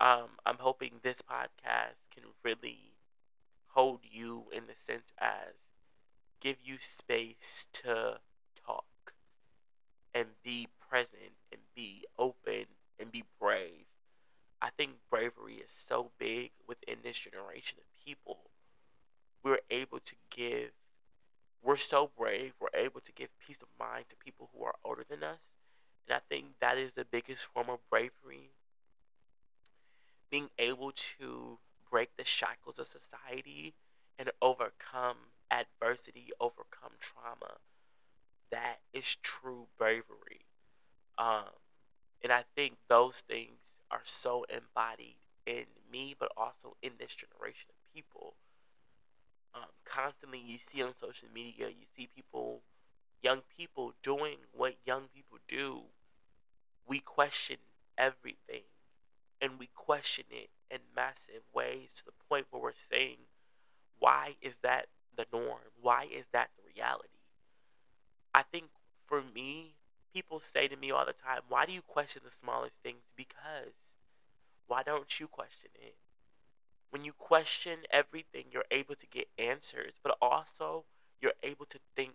um, 0.00 0.30
I'm 0.46 0.58
hoping 0.58 1.00
this 1.02 1.20
podcast 1.22 1.96
can 2.10 2.24
really 2.42 2.96
hold 3.68 4.00
you 4.04 4.44
in 4.52 4.66
the 4.66 4.74
sense 4.76 5.12
as 5.18 5.54
give 6.40 6.56
you 6.64 6.78
space 6.78 7.66
to 7.72 8.20
talk 8.66 9.14
and 10.14 10.26
be 10.42 10.68
present 10.88 11.34
and 11.52 11.60
be 11.74 12.04
open 12.18 12.66
and 12.98 13.12
be 13.12 13.24
brave. 13.38 13.83
I 14.64 14.70
think 14.70 14.92
bravery 15.10 15.56
is 15.58 15.70
so 15.70 16.10
big 16.18 16.50
within 16.66 16.98
this 17.04 17.18
generation 17.18 17.78
of 17.78 18.04
people. 18.04 18.50
We're 19.44 19.60
able 19.70 20.00
to 20.00 20.16
give, 20.30 20.72
we're 21.62 21.76
so 21.76 22.10
brave, 22.16 22.54
we're 22.60 22.68
able 22.74 23.00
to 23.00 23.12
give 23.12 23.28
peace 23.38 23.62
of 23.62 23.68
mind 23.78 24.06
to 24.10 24.16
people 24.16 24.50
who 24.54 24.64
are 24.64 24.76
older 24.84 25.04
than 25.08 25.22
us 25.22 25.40
and 26.08 26.16
I 26.16 26.20
think 26.28 26.58
that 26.60 26.78
is 26.78 26.94
the 26.94 27.04
biggest 27.04 27.46
form 27.46 27.70
of 27.70 27.80
bravery. 27.90 28.52
Being 30.30 30.50
able 30.58 30.92
to 30.92 31.58
break 31.90 32.16
the 32.16 32.24
shackles 32.24 32.78
of 32.78 32.86
society 32.86 33.74
and 34.18 34.30
overcome 34.42 35.16
adversity, 35.50 36.30
overcome 36.40 36.92
trauma. 37.00 37.58
That 38.50 38.80
is 38.92 39.16
true 39.22 39.68
bravery. 39.78 40.46
Um, 41.18 41.50
and 42.22 42.32
I 42.32 42.44
think 42.56 42.78
those 42.88 43.20
things 43.20 43.73
are 43.90 44.02
so 44.04 44.44
embodied 44.48 45.16
in 45.46 45.64
me, 45.90 46.14
but 46.18 46.30
also 46.36 46.76
in 46.82 46.92
this 46.98 47.14
generation 47.14 47.70
of 47.70 47.94
people. 47.94 48.34
Um, 49.54 49.68
constantly, 49.84 50.40
you 50.44 50.58
see 50.58 50.82
on 50.82 50.96
social 50.96 51.28
media, 51.32 51.68
you 51.68 51.86
see 51.96 52.08
people 52.14 52.62
young 53.24 53.40
people 53.56 53.94
doing 54.02 54.36
what 54.52 54.74
young 54.84 55.04
people 55.14 55.38
do, 55.48 55.80
we 56.86 57.00
question 57.00 57.56
everything. 57.96 58.62
And 59.40 59.58
we 59.58 59.68
question 59.74 60.24
it 60.30 60.50
in 60.70 60.78
massive 60.94 61.42
ways 61.54 61.94
to 61.96 62.04
the 62.04 62.12
point 62.28 62.46
where 62.50 62.62
we're 62.62 62.72
saying, 62.90 63.16
why 63.98 64.36
is 64.42 64.58
that 64.58 64.86
the 65.16 65.26
norm? 65.32 65.60
Why 65.80 66.04
is 66.04 66.26
that 66.32 66.50
the 66.56 66.62
reality? 66.76 67.08
I 68.34 68.42
think 68.42 68.66
for 69.06 69.22
me, 69.34 69.74
people 70.14 70.38
say 70.38 70.68
to 70.68 70.76
me 70.76 70.92
all 70.92 71.04
the 71.04 71.12
time, 71.12 71.40
why 71.48 71.66
do 71.66 71.72
you 71.72 71.82
question 71.82 72.22
the 72.24 72.30
smallest 72.30 72.76
things? 72.82 73.02
Because 73.16 73.96
why 74.68 74.82
don't 74.84 75.18
you 75.18 75.26
question 75.26 75.70
it? 75.74 75.96
When 76.90 77.04
you 77.04 77.12
question 77.12 77.78
everything, 77.90 78.44
you're 78.52 78.64
able 78.70 78.94
to 78.94 79.06
get 79.08 79.26
answers, 79.36 79.94
but 80.02 80.16
also 80.22 80.84
you're 81.20 81.32
able 81.42 81.66
to 81.66 81.80
think 81.96 82.12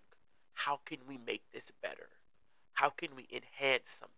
how 0.53 0.79
can 0.85 0.99
we 1.07 1.17
make 1.17 1.43
this 1.53 1.71
better? 1.83 2.07
How 2.73 2.89
can 2.89 3.09
we 3.15 3.27
enhance 3.31 3.91
something? 3.91 4.15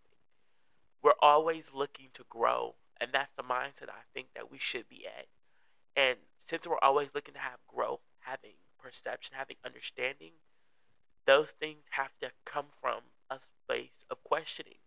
We're 1.02 1.13
always 1.20 1.72
looking 1.74 2.10
to 2.13 2.24
grow, 2.30 2.76
and 3.00 3.12
that's 3.12 3.34
the 3.34 3.41
mindset 3.44 3.89
I 3.89 4.06
think 4.13 4.28
that 4.36 4.52
we 4.52 4.60
should 4.60 4.88
be 4.88 5.08
at. 5.08 5.26
And 5.96 6.17
since 6.38 6.67
we're 6.67 6.78
always 6.82 7.10
looking 7.15 7.34
to 7.34 7.39
have 7.39 7.58
growth, 7.67 8.02
having 8.20 8.54
perception, 8.80 9.36
having 9.36 9.58
understanding, 9.65 10.34
those 11.26 11.52
things 11.52 11.84
have 11.89 12.12
to 12.22 12.30
come 12.46 12.67
from 12.80 13.02
a 13.32 13.39
space 13.39 14.06
of 14.12 14.24
questioning. 14.24 14.80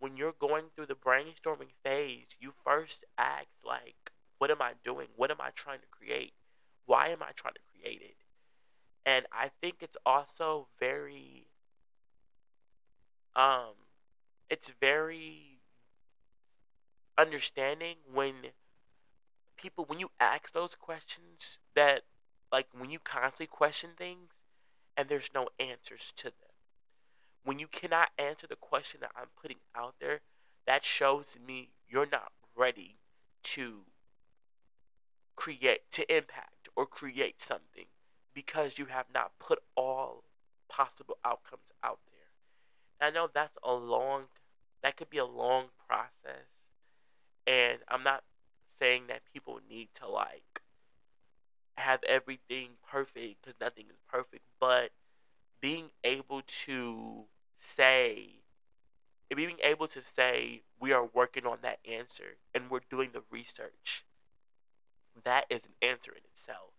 When 0.00 0.16
you're 0.16 0.34
going 0.38 0.66
through 0.74 0.86
the 0.86 0.94
brainstorming 0.94 1.72
phase, 1.84 2.36
you 2.40 2.52
first 2.52 3.04
ask, 3.18 3.48
like, 3.64 4.12
what 4.38 4.50
am 4.52 4.62
I 4.62 4.74
doing? 4.84 5.08
What 5.16 5.32
am 5.32 5.40
I 5.40 5.50
trying 5.50 5.80
to 5.80 5.88
create? 5.90 6.34
Why 6.86 7.08
am 7.08 7.22
I 7.22 7.32
trying 7.34 7.54
to 7.54 7.60
create 7.72 8.02
it? 8.02 8.16
and 9.06 9.26
I 9.32 9.50
think 9.60 9.76
it's 9.80 9.96
also 10.06 10.68
very 10.78 11.48
um 13.34 13.74
it's 14.50 14.72
very 14.80 15.60
understanding 17.18 17.96
when 18.12 18.34
people 19.56 19.84
when 19.86 19.98
you 20.00 20.10
ask 20.20 20.52
those 20.52 20.74
questions 20.74 21.58
that 21.74 22.02
like 22.50 22.68
when 22.72 22.90
you 22.90 22.98
constantly 22.98 23.46
question 23.46 23.90
things 23.96 24.30
and 24.96 25.08
there's 25.08 25.30
no 25.34 25.48
answers 25.58 26.12
to 26.16 26.24
them. 26.24 26.51
When 27.44 27.58
you 27.58 27.66
cannot 27.66 28.10
answer 28.18 28.46
the 28.46 28.56
question 28.56 29.00
that 29.00 29.10
I'm 29.16 29.28
putting 29.40 29.58
out 29.74 29.94
there, 30.00 30.20
that 30.66 30.84
shows 30.84 31.36
me 31.44 31.70
you're 31.88 32.08
not 32.10 32.32
ready 32.56 32.98
to 33.42 33.82
create 35.34 35.90
to 35.90 36.14
impact 36.14 36.68
or 36.76 36.86
create 36.86 37.42
something 37.42 37.86
because 38.34 38.78
you 38.78 38.86
have 38.86 39.06
not 39.12 39.32
put 39.38 39.58
all 39.76 40.24
possible 40.68 41.18
outcomes 41.24 41.72
out 41.82 41.98
there. 42.06 42.30
And 43.00 43.14
I 43.14 43.18
know 43.18 43.28
that's 43.32 43.58
a 43.62 43.72
long 43.72 44.24
that 44.82 44.96
could 44.96 45.10
be 45.10 45.18
a 45.18 45.24
long 45.24 45.66
process 45.88 46.46
and 47.46 47.78
I'm 47.88 48.02
not 48.02 48.22
saying 48.78 49.04
that 49.08 49.22
people 49.32 49.60
need 49.68 49.88
to 49.94 50.08
like 50.08 50.62
have 51.76 52.02
everything 52.04 52.70
perfect 52.88 53.42
because 53.42 53.58
nothing 53.60 53.86
is 53.90 53.98
perfect, 54.08 54.44
but 54.60 54.90
being 55.60 55.90
able 56.04 56.42
to 56.64 57.24
say 57.62 58.40
being 59.34 59.56
able 59.62 59.88
to 59.88 60.00
say 60.00 60.62
we 60.78 60.92
are 60.92 61.08
working 61.14 61.46
on 61.46 61.58
that 61.62 61.78
answer 61.90 62.36
and 62.54 62.70
we're 62.70 62.80
doing 62.90 63.10
the 63.14 63.22
research 63.30 64.04
that 65.24 65.46
is 65.50 65.66
an 65.66 65.72
answer 65.82 66.12
in 66.12 66.24
itself. 66.24 66.72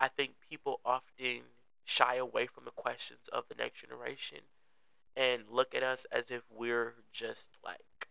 I 0.00 0.08
think 0.08 0.32
people 0.48 0.80
often 0.84 1.42
shy 1.84 2.16
away 2.16 2.46
from 2.46 2.64
the 2.64 2.70
questions 2.70 3.28
of 3.32 3.44
the 3.48 3.54
next 3.54 3.80
generation 3.80 4.38
and 5.16 5.42
look 5.50 5.74
at 5.74 5.82
us 5.82 6.06
as 6.10 6.30
if 6.30 6.42
we're 6.50 6.94
just 7.12 7.50
like 7.64 8.08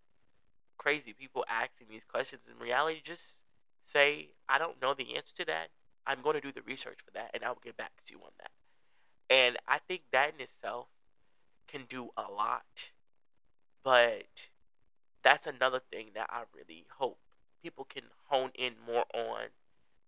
crazy. 0.78 1.14
People 1.14 1.46
asking 1.50 1.88
these 1.90 2.06
questions 2.06 2.44
in 2.50 2.64
reality 2.64 3.02
just 3.04 3.42
say 3.86 4.30
i 4.48 4.58
don't 4.58 4.82
know 4.82 4.94
the 4.94 5.16
answer 5.16 5.34
to 5.36 5.46
that. 5.46 5.68
I'm 6.08 6.22
going 6.22 6.36
to 6.36 6.42
do 6.42 6.52
the 6.52 6.62
research 6.62 7.00
for 7.04 7.12
that 7.12 7.32
and 7.34 7.44
i'll 7.44 7.60
get 7.64 7.78
back 7.78 7.92
to 8.06 8.14
you 8.14 8.20
on 8.24 8.32
that. 8.40 8.52
And 9.30 9.58
i 9.68 9.80
think 9.80 10.04
that 10.12 10.34
in 10.34 10.42
itself 10.42 10.88
can 11.74 11.86
do 11.90 12.10
a 12.18 12.32
lot 12.32 12.92
but 13.84 14.50
that's 15.24 15.48
another 15.48 15.80
thing 15.92 16.08
that 16.16 16.28
i 16.30 16.44
really 16.56 16.86
hope 16.98 17.20
people 17.62 17.86
can 17.86 18.04
hone 18.30 18.52
in 18.56 18.74
more 18.86 19.06
on 19.14 19.48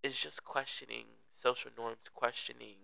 is 0.04 0.18
just 0.20 0.44
questioning 0.44 1.06
social 1.34 1.72
norms 1.78 2.10
questioning 2.14 2.78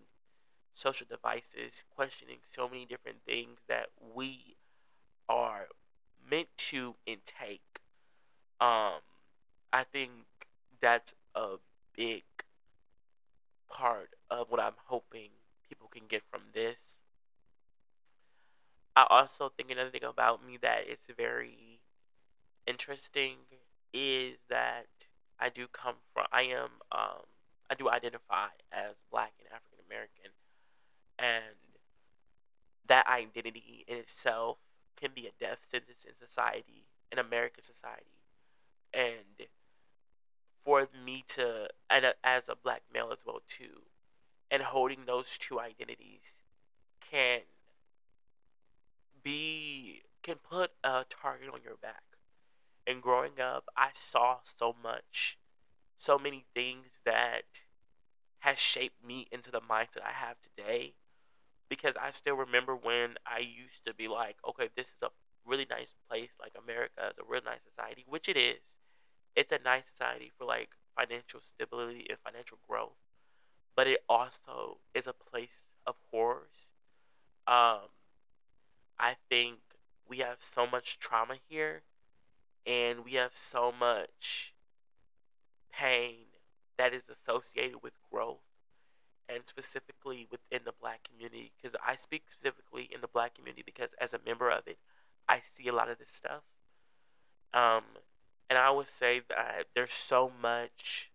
social 0.74 1.08
devices 1.10 1.84
questioning 1.96 2.38
so 2.44 2.67
many 2.67 2.86
different 2.86 3.17
things 3.26 3.60
that 3.67 3.88
we 4.15 4.56
are 5.30 5.67
meant 6.30 6.50
to 6.58 6.96
intake 7.06 7.82
um, 8.62 9.02
I 9.74 9.84
think 9.84 10.12
that's 10.82 11.13
a 11.36 11.56
big 11.96 12.24
part 13.70 14.10
of 14.30 14.50
what 14.50 14.60
I'm 14.60 14.78
hoping 14.86 15.30
people 15.67 15.88
can 15.89 16.04
get 16.08 16.24
from 16.30 16.41
this. 16.54 17.00
I 18.95 19.06
also 19.10 19.49
think 19.49 19.71
another 19.71 19.89
thing 19.89 20.04
about 20.04 20.45
me 20.45 20.58
that 20.62 20.88
is 20.88 20.99
very 21.17 21.80
interesting 22.67 23.38
is 23.93 24.38
that 24.49 24.88
I 25.39 25.49
do 25.49 25.67
come 25.67 25.95
from 26.13 26.25
I 26.32 26.43
am 26.43 26.69
um, 26.91 27.23
I 27.69 27.75
do 27.75 27.89
identify 27.89 28.47
as 28.71 28.95
black 29.10 29.34
and 29.39 29.47
African 29.47 29.80
American 29.88 30.32
and 31.17 31.56
that 32.88 33.08
identity 33.08 33.86
in 33.88 33.97
itself 33.97 34.58
can 34.99 35.12
be 35.15 35.27
a 35.27 35.32
death 35.39 35.65
sentence 35.69 36.06
in 36.06 36.13
society 36.19 36.86
in 37.12 37.19
American 37.19 37.63
society. 37.63 38.19
And 38.93 39.47
for 40.62 40.88
me 41.06 41.23
to 41.30 41.69
and 41.89 42.13
as 42.23 42.49
a 42.49 42.56
black 42.56 42.84
male 42.93 43.10
as 43.12 43.23
well 43.25 43.41
too 43.47 43.82
and 44.51 44.62
holding 44.62 45.06
those 45.06 45.38
two 45.38 45.60
identities 45.60 46.41
can 47.10 47.39
be 49.23 50.01
can 50.23 50.36
put 50.36 50.71
a 50.84 51.05
target 51.10 51.49
on 51.53 51.62
your 51.63 51.77
back 51.81 52.03
and 52.88 53.01
growing 53.01 53.39
up 53.39 53.65
i 53.77 53.89
saw 53.93 54.38
so 54.43 54.75
much 54.81 55.38
so 55.97 56.17
many 56.17 56.45
things 56.55 56.99
that 57.05 57.43
has 58.39 58.60
shaped 58.60 59.03
me 59.05 59.27
into 59.31 59.51
the 59.51 59.62
mindset 59.62 60.03
i 60.05 60.12
have 60.12 60.38
today 60.41 60.93
because 61.69 61.95
i 62.01 62.12
still 62.12 62.36
remember 62.36 62.75
when 62.75 63.15
i 63.25 63.39
used 63.39 63.86
to 63.86 63.93
be 63.93 64.07
like 64.07 64.38
okay 64.47 64.69
this 64.75 64.89
is 64.89 64.97
a 65.03 65.10
really 65.45 65.67
nice 65.69 65.95
place 66.10 66.31
like 66.39 66.53
america 66.63 67.10
is 67.12 67.17
a 67.17 67.23
really 67.29 67.45
nice 67.45 67.63
society 67.63 68.05
which 68.07 68.29
it 68.29 68.38
is 68.38 68.75
it's 69.36 69.51
a 69.51 69.60
nice 69.63 69.88
society 69.88 70.31
for 70.38 70.45
like 70.45 70.69
financial 70.95 71.39
stability 71.39 72.05
and 72.10 72.19
financial 72.19 72.57
growth, 72.67 72.97
but 73.75 73.88
it 73.88 73.99
also 74.10 74.79
is 74.93 75.07
a 75.07 75.13
place 75.13 75.67
of 75.88 75.95
horrors. 76.12 76.71
Um, 77.47 77.89
I 79.01 79.15
think 79.29 79.57
we 80.07 80.19
have 80.19 80.37
so 80.39 80.67
much 80.67 80.99
trauma 80.99 81.35
here, 81.49 81.81
and 82.67 83.03
we 83.03 83.15
have 83.15 83.35
so 83.35 83.73
much 83.77 84.53
pain 85.71 86.17
that 86.77 86.93
is 86.93 87.03
associated 87.09 87.81
with 87.81 87.93
growth, 88.11 88.45
and 89.27 89.39
specifically 89.47 90.27
within 90.29 90.61
the 90.65 90.73
black 90.79 91.01
community. 91.03 91.51
Because 91.57 91.75
I 91.85 91.95
speak 91.95 92.25
specifically 92.29 92.87
in 92.93 93.01
the 93.01 93.07
black 93.07 93.33
community 93.33 93.63
because 93.65 93.95
as 93.99 94.13
a 94.13 94.19
member 94.23 94.51
of 94.51 94.67
it, 94.67 94.77
I 95.27 95.41
see 95.43 95.67
a 95.67 95.73
lot 95.73 95.89
of 95.89 95.97
this 95.97 96.09
stuff. 96.09 96.43
Um, 97.53 97.83
and 98.51 98.59
I 98.59 98.69
would 98.69 98.87
say 98.87 99.21
that 99.29 99.65
there's 99.73 99.93
so 99.93 100.31
much 100.41 101.11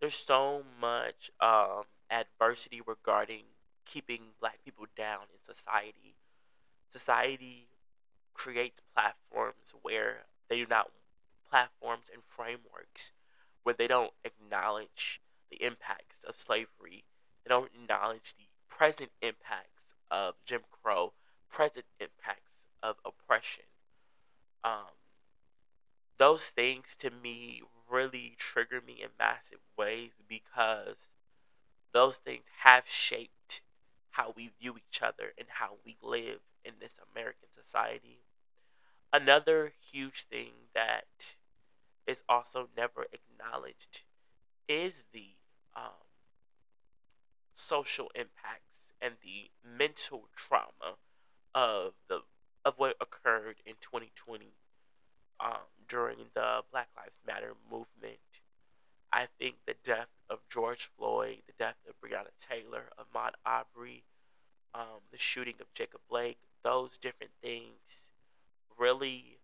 there's 0.00 0.14
so 0.14 0.62
much 0.80 1.32
um, 1.40 1.82
adversity 2.10 2.80
regarding 2.86 3.42
keeping 3.88 4.20
black 4.40 4.58
people 4.64 4.86
down 4.96 5.22
in 5.32 5.54
society. 5.54 6.14
Society 6.92 7.68
creates 8.34 8.80
platforms 8.94 9.74
where 9.82 10.26
they 10.48 10.56
do 10.56 10.66
not 10.68 10.90
platforms 11.50 12.10
and 12.12 12.22
frameworks 12.22 13.12
where 13.62 13.74
they 13.74 13.86
don't 13.86 14.12
acknowledge 14.24 15.20
the 15.50 15.62
impacts 15.64 16.24
of 16.24 16.36
slavery. 16.36 17.04
They 17.44 17.48
don't 17.48 17.70
acknowledge 17.74 18.34
the 18.34 18.44
present 18.68 19.10
impacts 19.22 19.94
of 20.10 20.34
Jim 20.44 20.60
Crow, 20.70 21.12
present 21.50 21.86
impacts 21.98 22.62
of 22.82 22.96
oppression. 23.04 23.64
Um, 24.64 24.92
those 26.18 26.46
things 26.46 26.96
to 27.00 27.10
me 27.10 27.62
really 27.90 28.34
trigger 28.38 28.82
me 28.86 29.00
in 29.02 29.08
massive 29.18 29.60
ways 29.76 30.12
because 30.28 31.12
those 31.92 32.16
things 32.16 32.44
have 32.60 32.84
shaped 32.86 33.37
how 34.18 34.34
we 34.36 34.50
view 34.60 34.76
each 34.76 35.00
other 35.00 35.32
and 35.38 35.46
how 35.48 35.74
we 35.86 35.96
live 36.02 36.40
in 36.64 36.72
this 36.80 36.96
American 37.12 37.48
society. 37.52 38.18
Another 39.12 39.72
huge 39.92 40.24
thing 40.24 40.50
that 40.74 41.36
is 42.04 42.24
also 42.28 42.68
never 42.76 43.06
acknowledged 43.12 44.02
is 44.66 45.04
the 45.12 45.28
um, 45.76 46.02
social 47.54 48.10
impacts 48.16 48.92
and 49.00 49.14
the 49.22 49.50
mental 49.78 50.24
trauma 50.34 50.96
of 51.54 51.92
the 52.08 52.20
of 52.64 52.74
what 52.76 52.96
occurred 53.00 53.56
in 53.64 53.74
2020 53.80 54.46
um, 55.38 55.52
during 55.88 56.16
the 56.34 56.62
Black 56.72 56.88
Lives 56.96 57.20
Matter 57.24 57.54
movement. 57.70 58.18
I 59.12 59.28
think 59.38 59.54
the 59.64 59.76
death 59.84 60.08
of 60.28 60.40
George 60.50 60.90
Floyd, 60.98 61.38
the 61.46 61.54
death 61.58 61.76
of 61.88 61.94
Breonna 62.00 62.28
Taylor, 62.46 62.90
Ahmaud 62.98 63.30
Arbery, 63.46 64.02
um, 64.74 65.00
the 65.10 65.18
shooting 65.18 65.54
of 65.60 65.72
Jacob 65.74 66.00
Blake, 66.08 66.38
those 66.62 66.98
different 66.98 67.32
things 67.42 68.10
really 68.78 69.38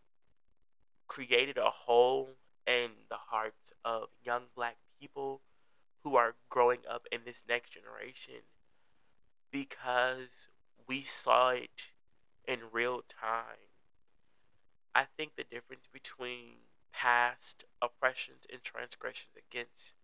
created 1.07 1.59
a 1.59 1.71
hole 1.71 2.31
in 2.67 2.91
the 3.11 3.17
hearts 3.17 3.73
of 3.85 4.09
young 4.25 4.43
black 4.55 4.77
people 5.01 5.41
who 6.03 6.17
are 6.17 6.35
growing 6.49 6.81
up 6.91 7.07
in 7.13 7.21
this 7.25 7.45
next 7.49 7.71
generation 7.71 8.43
because 9.51 10.49
we 10.87 11.03
saw 11.03 11.51
it 11.51 11.91
in 12.47 12.59
real 12.73 13.03
time. 13.09 13.71
I 14.95 15.05
think 15.17 15.33
the 15.37 15.45
difference 15.45 15.89
between 15.93 16.57
past 16.93 17.65
oppressions 17.83 18.47
and 18.53 18.63
transgressions 18.63 19.33
against 19.51 19.95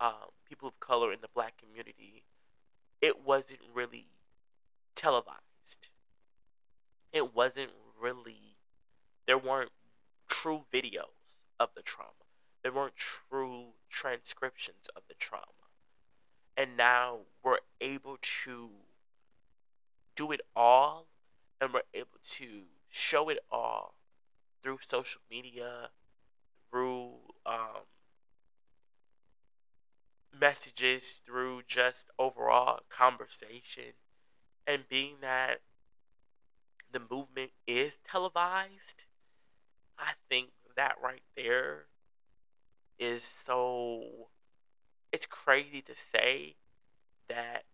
um, 0.00 0.30
people 0.48 0.68
of 0.68 0.80
color 0.80 1.12
in 1.12 1.20
the 1.20 1.28
black 1.34 1.54
community, 1.58 2.24
it 3.00 3.24
wasn't 3.24 3.60
really 3.72 4.06
televised. 4.98 5.88
It 7.12 7.34
wasn't 7.34 7.70
really, 8.00 8.56
there 9.26 9.38
weren't 9.38 9.70
true 10.28 10.64
videos 10.74 11.36
of 11.60 11.70
the 11.76 11.82
trauma, 11.82 12.26
there 12.62 12.72
weren't 12.72 12.96
true 12.96 13.68
transcriptions 13.88 14.90
of 14.96 15.02
the 15.08 15.14
trauma. 15.14 15.44
And 16.56 16.76
now 16.76 17.20
we're 17.44 17.58
able 17.80 18.18
to 18.42 18.70
do 20.16 20.32
it 20.32 20.40
all 20.56 21.06
and 21.60 21.72
we're 21.72 21.82
able 21.94 22.18
to 22.30 22.62
show 22.88 23.28
it 23.28 23.38
all 23.52 23.94
through 24.60 24.78
social 24.80 25.20
media, 25.30 25.90
through 26.70 27.10
um, 27.46 27.86
messages, 30.38 31.22
through 31.24 31.62
just 31.68 32.10
overall 32.18 32.80
conversation 32.88 33.94
and 34.68 34.86
being 34.86 35.14
that 35.22 35.62
the 36.92 37.00
movement 37.10 37.50
is 37.66 37.98
televised, 38.08 39.04
I 39.98 40.12
think 40.28 40.50
that 40.76 40.96
right 41.02 41.22
there 41.36 41.86
is 42.98 43.22
so 43.22 44.28
it's 45.10 45.24
crazy 45.24 45.80
to 45.80 45.94
say 45.94 46.56
that 47.28 47.64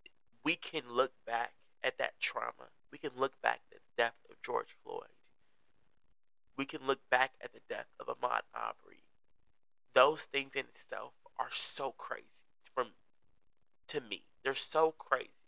we 0.44 0.54
can 0.54 0.82
look 0.88 1.12
back 1.26 1.52
at 1.82 1.98
that 1.98 2.20
trauma. 2.20 2.70
We 2.92 2.98
can 2.98 3.10
look 3.18 3.42
back 3.42 3.60
at 3.72 3.78
the 3.78 4.02
death 4.02 4.14
of 4.30 4.40
George 4.40 4.76
Floyd. 4.84 5.08
We 6.56 6.64
can 6.64 6.86
look 6.86 7.00
back 7.10 7.32
at 7.42 7.52
the 7.52 7.60
death 7.68 7.88
of 7.98 8.06
Ahmaud 8.06 8.42
Arbery. 8.54 9.02
Those 9.94 10.22
things 10.22 10.54
in 10.54 10.66
itself 10.66 11.14
are 11.38 11.50
so 11.50 11.92
crazy 11.98 12.46
from 12.72 12.88
to 13.88 14.00
me. 14.00 14.26
They're 14.44 14.54
so 14.54 14.94
crazy 14.96 15.43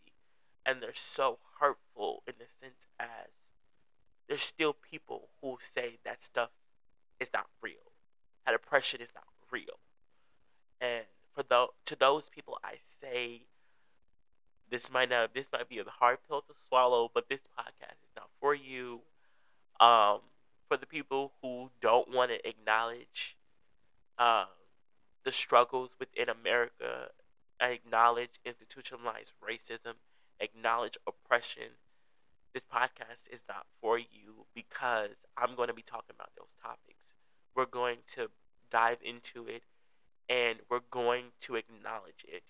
and 0.67 0.83
they're 0.83 0.91
so 0.93 1.39
hurtful 1.59 2.21
in 2.27 2.33
the 2.37 2.45
sense 2.45 2.85
as 2.99 3.31
there's 4.27 4.41
still 4.41 4.73
people 4.73 5.29
who 5.41 5.57
say 5.61 5.97
that 6.03 6.21
stuff 6.21 6.49
is 7.19 7.31
not 7.33 7.47
real. 7.61 7.93
That 8.45 8.53
oppression 8.53 9.01
is 9.01 9.11
not 9.15 9.23
real. 9.49 9.79
And 10.81 11.05
for 11.33 11.43
those 11.43 11.69
to 11.85 11.95
those 11.95 12.29
people 12.29 12.59
I 12.63 12.75
say 12.81 13.43
this 14.69 14.91
might 14.91 15.09
not 15.09 15.33
this 15.33 15.45
might 15.51 15.69
be 15.69 15.79
a 15.79 15.85
hard 15.85 16.17
pill 16.27 16.41
to 16.41 16.53
swallow, 16.67 17.09
but 17.13 17.29
this 17.29 17.41
podcast 17.57 18.03
is 18.03 18.11
not 18.15 18.29
for 18.41 18.53
you. 18.53 19.01
Um, 19.79 20.19
for 20.67 20.75
the 20.75 20.85
people 20.85 21.31
who 21.41 21.69
don't 21.81 22.13
want 22.13 22.31
to 22.31 22.47
acknowledge 22.47 23.37
um, 24.17 24.47
the 25.23 25.31
struggles 25.31 25.95
within 25.99 26.27
America, 26.29 27.09
acknowledge 27.61 28.39
institutionalized 28.43 29.33
racism, 29.41 29.93
acknowledge 30.39 30.97
oppression. 31.07 31.69
This 32.53 32.63
podcast 32.63 33.31
is 33.31 33.43
not 33.47 33.65
for 33.81 33.97
you 33.99 34.45
because 34.55 35.11
I'm 35.37 35.55
going 35.55 35.67
to 35.67 35.73
be 35.73 35.81
talking 35.83 36.15
about 36.15 36.31
those 36.37 36.53
topics. 36.61 37.13
We're 37.55 37.65
going 37.65 37.99
to 38.15 38.29
dive 38.71 38.99
into 39.03 39.47
it 39.47 39.63
and 40.29 40.59
we're 40.69 40.81
going 40.91 41.25
to 41.41 41.55
acknowledge 41.55 42.25
it 42.27 42.43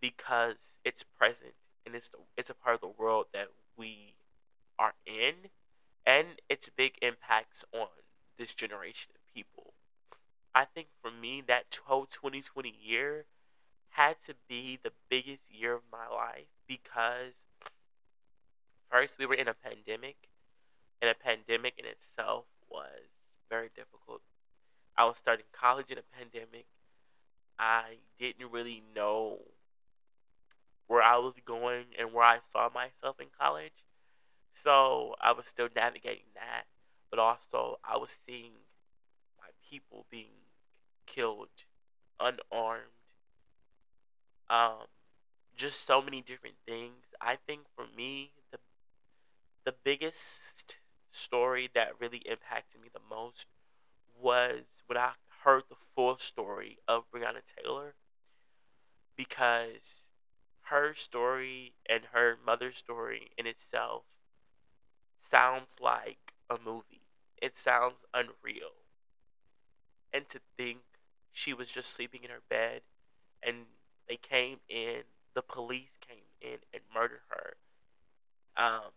because 0.00 0.78
it's 0.84 1.02
present 1.02 1.54
and 1.86 1.94
it's 1.94 2.08
the, 2.10 2.18
it's 2.36 2.50
a 2.50 2.54
part 2.54 2.74
of 2.74 2.80
the 2.80 2.88
world 3.02 3.26
that 3.32 3.48
we 3.76 4.14
are 4.78 4.94
in 5.06 5.34
and 6.06 6.26
its 6.48 6.68
big 6.76 6.94
impacts 7.02 7.64
on 7.72 7.88
this 8.38 8.54
generation 8.54 9.12
of 9.14 9.34
people. 9.34 9.74
I 10.54 10.64
think 10.64 10.88
for 11.00 11.10
me 11.10 11.42
that 11.46 11.78
whole 11.84 12.06
2020 12.06 12.74
year 12.82 13.26
had 13.90 14.16
to 14.26 14.34
be 14.48 14.78
the 14.82 14.92
biggest 15.08 15.50
year 15.50 15.74
of 15.74 15.82
my 15.90 16.08
life 16.08 16.46
because 16.72 17.34
first 18.90 19.18
we 19.18 19.26
were 19.26 19.34
in 19.34 19.48
a 19.48 19.54
pandemic 19.54 20.16
and 21.00 21.10
a 21.10 21.14
pandemic 21.14 21.74
in 21.78 21.84
itself 21.84 22.46
was 22.70 23.10
very 23.50 23.68
difficult. 23.74 24.22
I 24.96 25.04
was 25.04 25.18
starting 25.18 25.44
college 25.52 25.90
in 25.90 25.98
a 25.98 26.16
pandemic. 26.16 26.66
I 27.58 27.96
didn't 28.18 28.50
really 28.50 28.82
know 28.94 29.40
where 30.86 31.02
I 31.02 31.18
was 31.18 31.34
going 31.44 31.84
and 31.98 32.12
where 32.12 32.24
I 32.24 32.38
saw 32.52 32.70
myself 32.74 33.20
in 33.20 33.26
college. 33.38 33.84
So 34.54 35.14
I 35.20 35.32
was 35.32 35.46
still 35.46 35.68
navigating 35.74 36.32
that, 36.34 36.64
but 37.10 37.18
also 37.18 37.78
I 37.84 37.98
was 37.98 38.16
seeing 38.26 38.52
my 39.38 39.48
people 39.68 40.06
being 40.10 40.40
killed 41.06 41.48
unarmed. 42.20 42.82
Um, 44.48 44.86
just 45.62 45.86
so 45.86 46.02
many 46.02 46.20
different 46.22 46.56
things. 46.66 47.06
I 47.20 47.36
think 47.36 47.62
for 47.76 47.86
me, 47.96 48.32
the 48.50 48.58
the 49.64 49.72
biggest 49.72 50.78
story 51.10 51.68
that 51.74 51.98
really 52.00 52.18
impacted 52.18 52.80
me 52.80 52.88
the 52.92 53.00
most 53.00 53.48
was 54.20 54.64
when 54.86 54.98
I 54.98 55.14
heard 55.44 55.64
the 55.68 55.76
full 55.76 56.18
story 56.18 56.78
of 56.88 57.10
Breonna 57.10 57.42
Taylor 57.56 57.94
because 59.16 60.08
her 60.62 60.92
story 60.94 61.74
and 61.88 62.04
her 62.12 62.36
mother's 62.44 62.76
story 62.76 63.30
in 63.38 63.46
itself 63.46 64.04
sounds 65.20 65.80
like 65.80 66.34
a 66.50 66.58
movie. 66.58 67.08
It 67.40 67.56
sounds 67.56 68.04
unreal. 68.12 68.84
And 70.12 70.28
to 70.28 70.40
think 70.56 70.82
she 71.32 71.52
was 71.52 71.72
just 71.72 71.90
sleeping 71.90 72.22
in 72.24 72.30
her 72.30 72.42
bed 72.48 72.82
and 73.42 73.66
they 74.08 74.16
came 74.16 74.60
in, 74.68 75.04
the 75.34 75.42
police 75.42 75.98
came 76.06 76.24
in 76.40 76.58
and 76.72 76.82
murdered 76.94 77.22
her. 77.28 77.54
Um, 78.56 78.92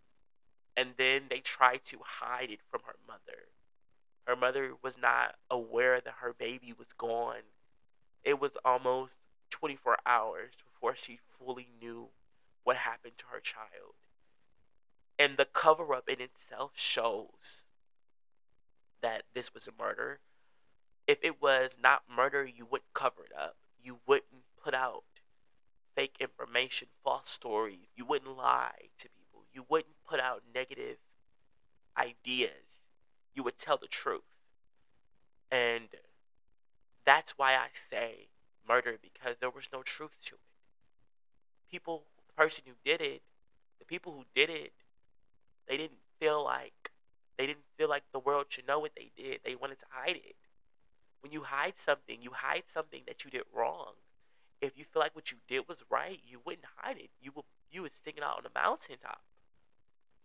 and 0.78 0.90
then 0.98 1.24
they 1.30 1.40
tried 1.40 1.84
to 1.86 2.00
hide 2.04 2.52
it 2.52 2.60
from 2.70 2.82
her 2.86 2.96
mother. 3.08 3.50
Her 4.26 4.36
mother 4.36 4.74
was 4.82 4.98
not 4.98 5.36
aware 5.50 6.00
that 6.02 6.16
her 6.20 6.34
baby 6.34 6.74
was 6.78 6.94
gone. 6.94 7.44
It 8.24 8.40
was 8.40 8.58
almost 8.66 9.20
24 9.52 9.98
hours 10.06 10.56
before 10.64 10.96
she 10.96 11.20
fully 11.24 11.70
knew 11.80 12.10
what 12.64 12.78
happened 12.78 13.18
to 13.18 13.26
her 13.32 13.40
child. 13.40 13.96
And 15.18 15.38
the 15.38 15.46
cover 15.46 15.94
up 15.94 16.10
in 16.10 16.20
itself 16.20 16.72
shows 16.76 17.66
that 19.02 19.24
this 19.34 19.54
was 19.54 19.68
a 19.68 19.82
murder. 19.82 20.20
If 21.08 21.20
it 21.22 21.42
was 21.42 21.78
not 21.82 22.04
murder, 22.10 22.46
you 22.46 22.66
wouldn't 22.66 22.94
cover 22.94 23.24
it 23.24 23.32
up. 23.38 23.56
You 23.82 24.00
wouldn't 24.08 24.44
put 24.62 24.74
out 24.74 25.04
fake 25.96 26.18
information, 26.20 26.88
false 27.04 27.30
stories. 27.30 27.88
You 27.96 28.06
wouldn't 28.06 28.38
lie 28.38 28.89
to 29.00 29.10
people. 29.10 29.46
You 29.54 29.66
wouldn't 29.70 29.96
put 30.08 30.20
out 30.20 30.43
negative 30.54 30.98
ideas. 31.98 32.82
You 33.34 33.43
would 33.43 33.58
tell 33.58 33.78
the 33.78 33.88
truth. 33.88 34.22
And 35.52 35.88
that's 37.06 37.34
why 37.38 37.54
I 37.54 37.68
say 37.74 38.28
murder 38.68 38.98
because 39.02 39.38
there 39.39 39.50
was 39.50 39.70
no 39.72 39.84
truth 39.84 40.18
to 40.26 40.36
it. 40.36 40.41
People, 41.72 42.04
the 42.28 42.34
person 42.34 42.64
who 42.68 42.74
did 42.84 43.02
it, 43.02 43.22
the 43.80 43.86
people 43.86 44.12
who 44.14 44.26
did 44.34 44.50
it, 44.50 44.74
they 45.68 45.78
didn't 45.78 46.00
feel 46.20 46.43
like 46.43 46.91
they 47.38 47.46
didn't 47.46 47.66
feel 47.78 47.89
like 47.89 48.04
the 48.12 48.20
world 48.20 48.46
should 48.50 48.68
know 48.68 48.80
what 48.80 48.93
they 48.96 49.12
did. 49.16 49.41
They 49.43 49.56
wanted 49.56 49.80
to 49.80 49.86
hide 49.89 50.16
it. 50.16 50.36
When 51.22 51.32
you 51.32 51.43
hide 51.43 51.78
something, 51.78 52.22
you 52.22 52.32
hide 52.34 52.64
something 52.68 53.02
that 53.08 53.26
you 53.26 53.32
did 53.32 53.43
wrong. 53.54 53.93
If 54.66 54.78
you 54.78 54.86
feel 54.86 55.01
like 55.01 55.16
what 55.16 55.32
you 55.32 55.38
did 55.47 55.68
was 55.68 55.84
right, 55.89 56.20
you 56.26 56.39
wouldn't 56.43 56.66
hide 56.78 56.97
it. 56.97 57.11
You 57.22 57.32
would 57.36 57.45
you 57.72 57.82
would 57.84 57.93
stick 57.93 58.16
it 58.18 58.24
out 58.24 58.38
on 58.38 58.43
the 58.43 58.59
mountaintop 58.59 59.22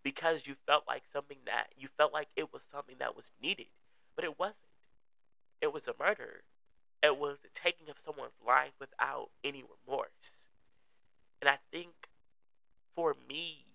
because 0.03 0.47
you 0.47 0.55
felt 0.65 0.83
like 0.87 1.03
something 1.11 1.37
that 1.45 1.67
you 1.77 1.87
felt 1.97 2.13
like 2.13 2.29
it 2.35 2.51
was 2.51 2.63
something 2.63 2.95
that 2.99 3.15
was 3.15 3.31
needed, 3.41 3.67
but 4.15 4.25
it 4.25 4.39
wasn't. 4.39 4.57
It 5.61 5.71
was 5.73 5.87
a 5.87 5.93
murder. 5.99 6.43
It 7.03 7.17
was 7.17 7.39
the 7.39 7.49
taking 7.53 7.89
of 7.89 7.99
someone's 7.99 8.39
life 8.45 8.73
without 8.79 9.29
any 9.43 9.63
remorse. 9.63 10.47
And 11.41 11.49
I 11.49 11.57
think 11.71 12.09
for 12.95 13.15
me, 13.27 13.65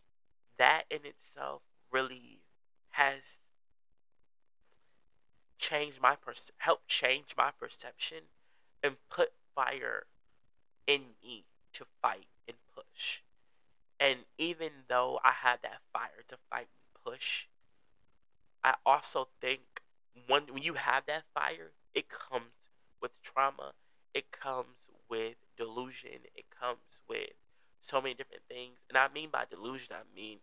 that 0.59 0.85
in 0.91 1.05
itself 1.05 1.63
really 1.91 2.41
has 2.91 3.41
changed 5.59 6.01
my 6.01 6.17
per- 6.17 6.35
helped 6.59 6.89
change 6.89 7.35
my 7.37 7.51
perception 7.51 8.19
and 8.83 8.97
put 9.11 9.33
fire 9.55 10.07
in 10.87 11.03
me 11.23 11.45
to 11.75 11.87
fight 12.03 12.27
and 12.49 12.57
push. 12.75 13.23
And 14.01 14.21
even 14.39 14.71
though 14.89 15.21
I 15.25 15.33
had 15.33 15.63
that 15.63 15.81
fire 15.93 16.23
to 16.29 16.37
fight 16.51 16.69
and 16.69 17.05
push, 17.05 17.47
I 18.65 18.75
also 18.85 19.29
think 19.41 19.83
when, 20.27 20.43
when 20.53 20.63
you 20.63 20.75
have 20.75 21.07
that 21.07 21.25
fire, 21.35 21.73
it 21.95 22.09
comes 22.09 22.53
with 23.01 23.13
trauma, 23.23 23.73
it 24.15 24.31
comes 24.33 24.89
with 25.09 25.37
delusion, 25.57 26.21
it 26.35 26.45
comes 26.51 27.01
with 27.09 27.31
so 27.81 28.01
many 28.01 28.15
different 28.15 28.43
things. 28.49 28.79
And 28.89 28.99
I 28.99 29.09
mean 29.09 29.31
by 29.31 29.45
delusion, 29.49 29.95
I 29.95 30.03
mean 30.15 30.39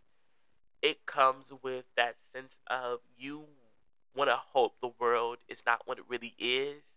it 0.82 1.06
comes 1.06 1.52
with 1.62 1.84
that 1.96 2.16
sense 2.32 2.56
of 2.68 3.00
you 3.16 3.44
want 4.14 4.30
to 4.30 4.36
hope 4.36 4.74
the 4.80 4.92
world 4.98 5.38
is 5.48 5.64
not 5.66 5.82
what 5.86 5.98
it 5.98 6.04
really 6.08 6.34
is. 6.38 6.93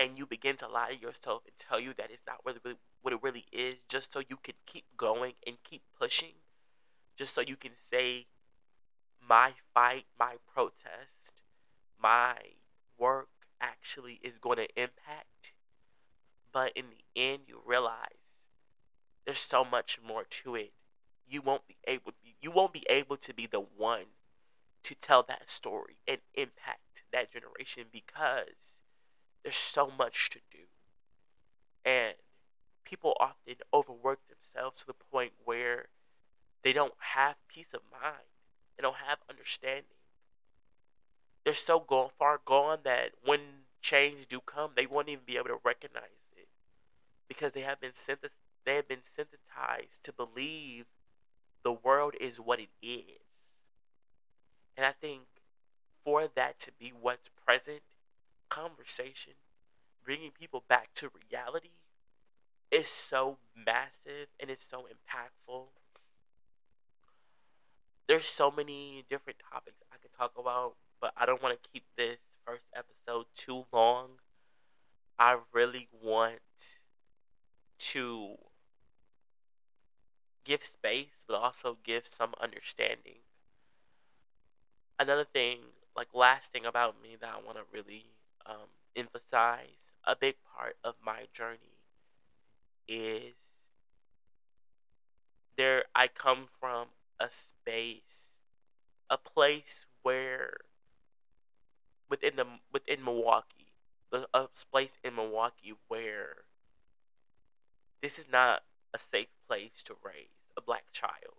And 0.00 0.16
you 0.16 0.24
begin 0.24 0.56
to 0.56 0.66
lie 0.66 0.94
to 0.94 0.98
yourself 0.98 1.42
and 1.44 1.54
tell 1.58 1.78
you 1.78 1.92
that 1.98 2.10
it's 2.10 2.22
not 2.26 2.38
it 2.46 2.60
really, 2.64 2.78
what 3.02 3.12
it 3.12 3.22
really 3.22 3.44
is, 3.52 3.76
just 3.86 4.14
so 4.14 4.20
you 4.20 4.38
can 4.42 4.54
keep 4.64 4.86
going 4.96 5.34
and 5.46 5.56
keep 5.62 5.82
pushing, 5.98 6.36
just 7.18 7.34
so 7.34 7.42
you 7.42 7.54
can 7.54 7.72
say, 7.76 8.26
my 9.20 9.52
fight, 9.74 10.06
my 10.18 10.36
protest, 10.54 11.42
my 12.02 12.34
work 12.96 13.28
actually 13.60 14.18
is 14.22 14.38
going 14.38 14.56
to 14.56 14.68
impact. 14.74 15.52
But 16.50 16.72
in 16.74 16.86
the 16.88 17.22
end, 17.22 17.42
you 17.46 17.60
realize 17.66 18.38
there's 19.26 19.38
so 19.38 19.66
much 19.66 19.98
more 20.02 20.24
to 20.24 20.54
it. 20.54 20.72
You 21.28 21.42
won't 21.42 21.68
be 21.68 21.76
able 21.86 22.12
you 22.40 22.50
won't 22.50 22.72
be 22.72 22.86
able 22.88 23.18
to 23.18 23.34
be 23.34 23.46
the 23.46 23.60
one 23.60 24.06
to 24.82 24.94
tell 24.94 25.22
that 25.24 25.50
story 25.50 25.98
and 26.08 26.18
impact 26.34 27.04
that 27.12 27.30
generation 27.30 27.84
because 27.92 28.79
there's 29.42 29.56
so 29.56 29.90
much 29.98 30.30
to 30.30 30.38
do. 30.50 30.58
And 31.84 32.14
people 32.84 33.14
often 33.20 33.56
overwork 33.72 34.20
themselves 34.28 34.80
to 34.80 34.86
the 34.86 34.94
point 34.94 35.32
where 35.44 35.86
they 36.62 36.72
don't 36.72 36.94
have 36.98 37.36
peace 37.48 37.72
of 37.72 37.80
mind. 37.90 38.28
They 38.76 38.82
don't 38.82 38.96
have 38.96 39.18
understanding. 39.28 39.84
They're 41.44 41.54
so 41.54 41.80
gone, 41.80 42.10
far 42.18 42.40
gone 42.44 42.80
that 42.84 43.12
when 43.24 43.40
change 43.80 44.26
do 44.26 44.40
come, 44.40 44.72
they 44.74 44.86
won't 44.86 45.08
even 45.08 45.24
be 45.24 45.36
able 45.36 45.48
to 45.48 45.60
recognize 45.64 46.04
it 46.36 46.48
because 47.28 47.52
they 47.52 47.62
have 47.62 47.80
been. 47.80 47.92
They 48.66 48.74
have 48.74 48.88
been 48.88 49.02
sensitized 49.02 50.02
to 50.04 50.12
believe 50.12 50.84
the 51.62 51.72
world 51.72 52.14
is 52.20 52.38
what 52.38 52.60
it 52.60 52.68
is, 52.82 53.54
and 54.76 54.84
I 54.84 54.92
think 54.92 55.22
for 56.04 56.28
that 56.28 56.58
to 56.60 56.72
be 56.72 56.92
what's 56.98 57.28
present, 57.28 57.82
conversation, 58.50 59.34
bringing 60.04 60.32
people 60.32 60.64
back 60.68 60.90
to 60.96 61.10
reality, 61.30 61.70
is 62.70 62.88
so 62.88 63.38
massive 63.56 64.28
and 64.40 64.50
it's 64.50 64.66
so 64.68 64.86
impactful 64.86 65.68
there's 68.10 68.26
so 68.26 68.50
many 68.50 69.04
different 69.08 69.38
topics 69.52 69.76
I 69.92 69.96
could 70.02 70.12
talk 70.18 70.32
about, 70.36 70.74
but 71.00 71.12
I 71.16 71.26
don't 71.26 71.40
want 71.40 71.62
to 71.62 71.68
keep 71.72 71.84
this 71.96 72.18
first 72.44 72.64
episode 72.74 73.26
too 73.36 73.66
long. 73.72 74.18
I 75.16 75.36
really 75.52 75.88
want 76.02 76.40
to 77.78 78.36
give 80.44 80.64
space, 80.64 81.24
but 81.28 81.36
also 81.36 81.78
give 81.84 82.04
some 82.04 82.34
understanding. 82.40 83.20
Another 84.98 85.24
thing, 85.24 85.60
like 85.96 86.08
last 86.14 86.52
thing 86.52 86.66
about 86.66 87.00
me 87.00 87.16
that 87.20 87.30
I 87.32 87.44
want 87.46 87.58
to 87.58 87.64
really 87.72 88.06
um, 88.46 88.68
emphasize, 88.96 89.92
a 90.04 90.16
big 90.16 90.36
part 90.56 90.76
of 90.82 90.94
my 91.04 91.26
journey 91.32 91.78
is 92.88 93.34
there. 95.56 95.84
I 95.94 96.08
come 96.08 96.46
from 96.46 96.88
a 97.18 97.28
space, 97.30 98.34
a 99.08 99.18
place 99.18 99.86
where 100.02 100.58
within 102.08 102.36
the 102.36 102.46
within 102.72 103.04
Milwaukee, 103.04 103.72
the 104.10 104.28
a 104.34 104.48
place 104.70 104.98
in 105.04 105.14
Milwaukee 105.14 105.74
where 105.88 106.44
this 108.02 108.18
is 108.18 108.28
not 108.30 108.62
a 108.92 108.98
safe 108.98 109.28
place 109.46 109.82
to 109.84 109.94
raise 110.02 110.48
a 110.56 110.60
black 110.60 110.84
child. 110.92 111.38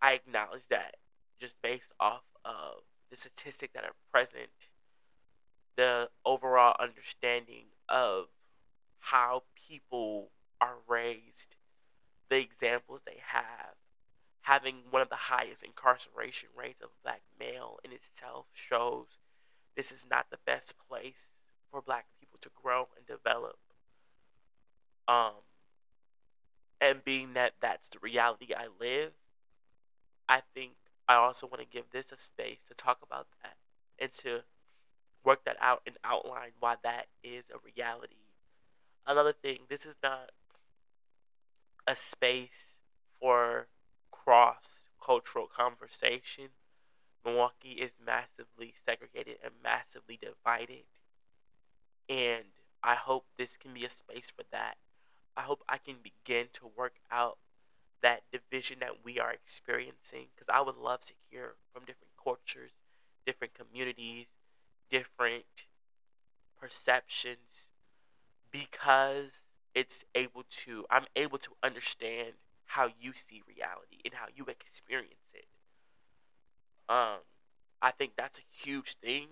I 0.00 0.14
acknowledge 0.14 0.66
that 0.68 0.96
just 1.38 1.60
based 1.62 1.92
off 2.00 2.24
of 2.44 2.82
the 3.10 3.16
statistics 3.16 3.72
that 3.74 3.84
are 3.84 3.94
present, 4.10 4.70
the 5.76 6.08
overall 6.24 6.76
understanding 6.78 7.66
of 7.88 8.26
how 8.98 9.42
people 9.68 10.30
are 10.60 10.76
raised, 10.88 11.56
the 12.28 12.38
examples 12.38 13.02
they 13.04 13.20
have, 13.26 13.74
having 14.42 14.76
one 14.90 15.02
of 15.02 15.08
the 15.08 15.16
highest 15.16 15.62
incarceration 15.62 16.48
rates 16.56 16.82
of 16.82 16.88
black 17.02 17.22
male 17.38 17.78
in 17.84 17.92
itself 17.92 18.46
shows 18.52 19.06
this 19.76 19.92
is 19.92 20.06
not 20.10 20.26
the 20.30 20.38
best 20.44 20.74
place 20.88 21.30
for 21.70 21.80
black 21.80 22.06
people 22.20 22.38
to 22.42 22.50
grow 22.62 22.88
and 22.96 23.06
develop. 23.06 23.58
Um, 25.08 25.32
and 26.80 27.04
being 27.04 27.34
that 27.34 27.54
that's 27.60 27.88
the 27.88 27.98
reality 28.00 28.48
I 28.54 28.66
live, 28.80 29.12
I 30.28 30.42
think 30.54 30.72
I 31.08 31.14
also 31.14 31.46
want 31.46 31.60
to 31.60 31.66
give 31.66 31.90
this 31.90 32.12
a 32.12 32.18
space 32.18 32.64
to 32.68 32.74
talk 32.74 32.98
about 33.02 33.26
that 33.42 33.56
and 33.98 34.10
to 34.18 34.42
work 35.24 35.44
that 35.44 35.56
out 35.60 35.82
and 35.86 35.96
outline 36.04 36.50
why 36.58 36.76
that 36.82 37.06
is 37.22 37.44
a 37.50 37.58
reality. 37.76 38.16
Another 39.06 39.32
thing, 39.32 39.58
this 39.68 39.84
is 39.84 39.96
not 40.02 40.30
a 41.86 41.96
space 41.96 42.78
for 43.20 43.66
cross 44.10 44.86
cultural 45.04 45.46
conversation. 45.46 46.48
Milwaukee 47.24 47.72
is 47.72 47.92
massively 48.04 48.74
segregated 48.84 49.38
and 49.44 49.52
massively 49.62 50.18
divided. 50.20 50.84
And 52.08 52.44
I 52.82 52.94
hope 52.94 53.26
this 53.36 53.56
can 53.56 53.74
be 53.74 53.84
a 53.84 53.90
space 53.90 54.32
for 54.34 54.44
that. 54.50 54.76
I 55.36 55.42
hope 55.42 55.62
I 55.68 55.78
can 55.78 55.96
begin 56.02 56.46
to 56.54 56.70
work 56.76 56.96
out 57.10 57.38
that 58.02 58.22
division 58.32 58.78
that 58.80 59.04
we 59.04 59.20
are 59.20 59.32
experiencing 59.32 60.26
because 60.34 60.52
I 60.52 60.60
would 60.60 60.76
love 60.76 61.00
to 61.02 61.14
hear 61.30 61.54
from 61.72 61.84
different 61.84 62.12
cultures, 62.22 62.72
different 63.24 63.54
communities, 63.54 64.26
different 64.92 65.66
perceptions 66.60 67.68
because 68.52 69.44
it's 69.74 70.04
able 70.14 70.44
to 70.50 70.86
I'm 70.90 71.06
able 71.16 71.38
to 71.38 71.52
understand 71.62 72.34
how 72.66 72.90
you 73.00 73.12
see 73.14 73.42
reality 73.48 74.00
and 74.04 74.14
how 74.14 74.26
you 74.34 74.46
experience 74.46 75.30
it. 75.34 75.46
Um, 76.88 77.18
I 77.82 77.90
think 77.90 78.12
that's 78.16 78.38
a 78.38 78.42
huge 78.42 78.96
thing 78.96 79.28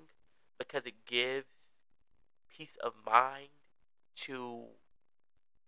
because 0.58 0.86
it 0.86 1.04
gives 1.06 1.70
peace 2.50 2.76
of 2.82 2.94
mind 3.06 3.48
to 4.14 4.66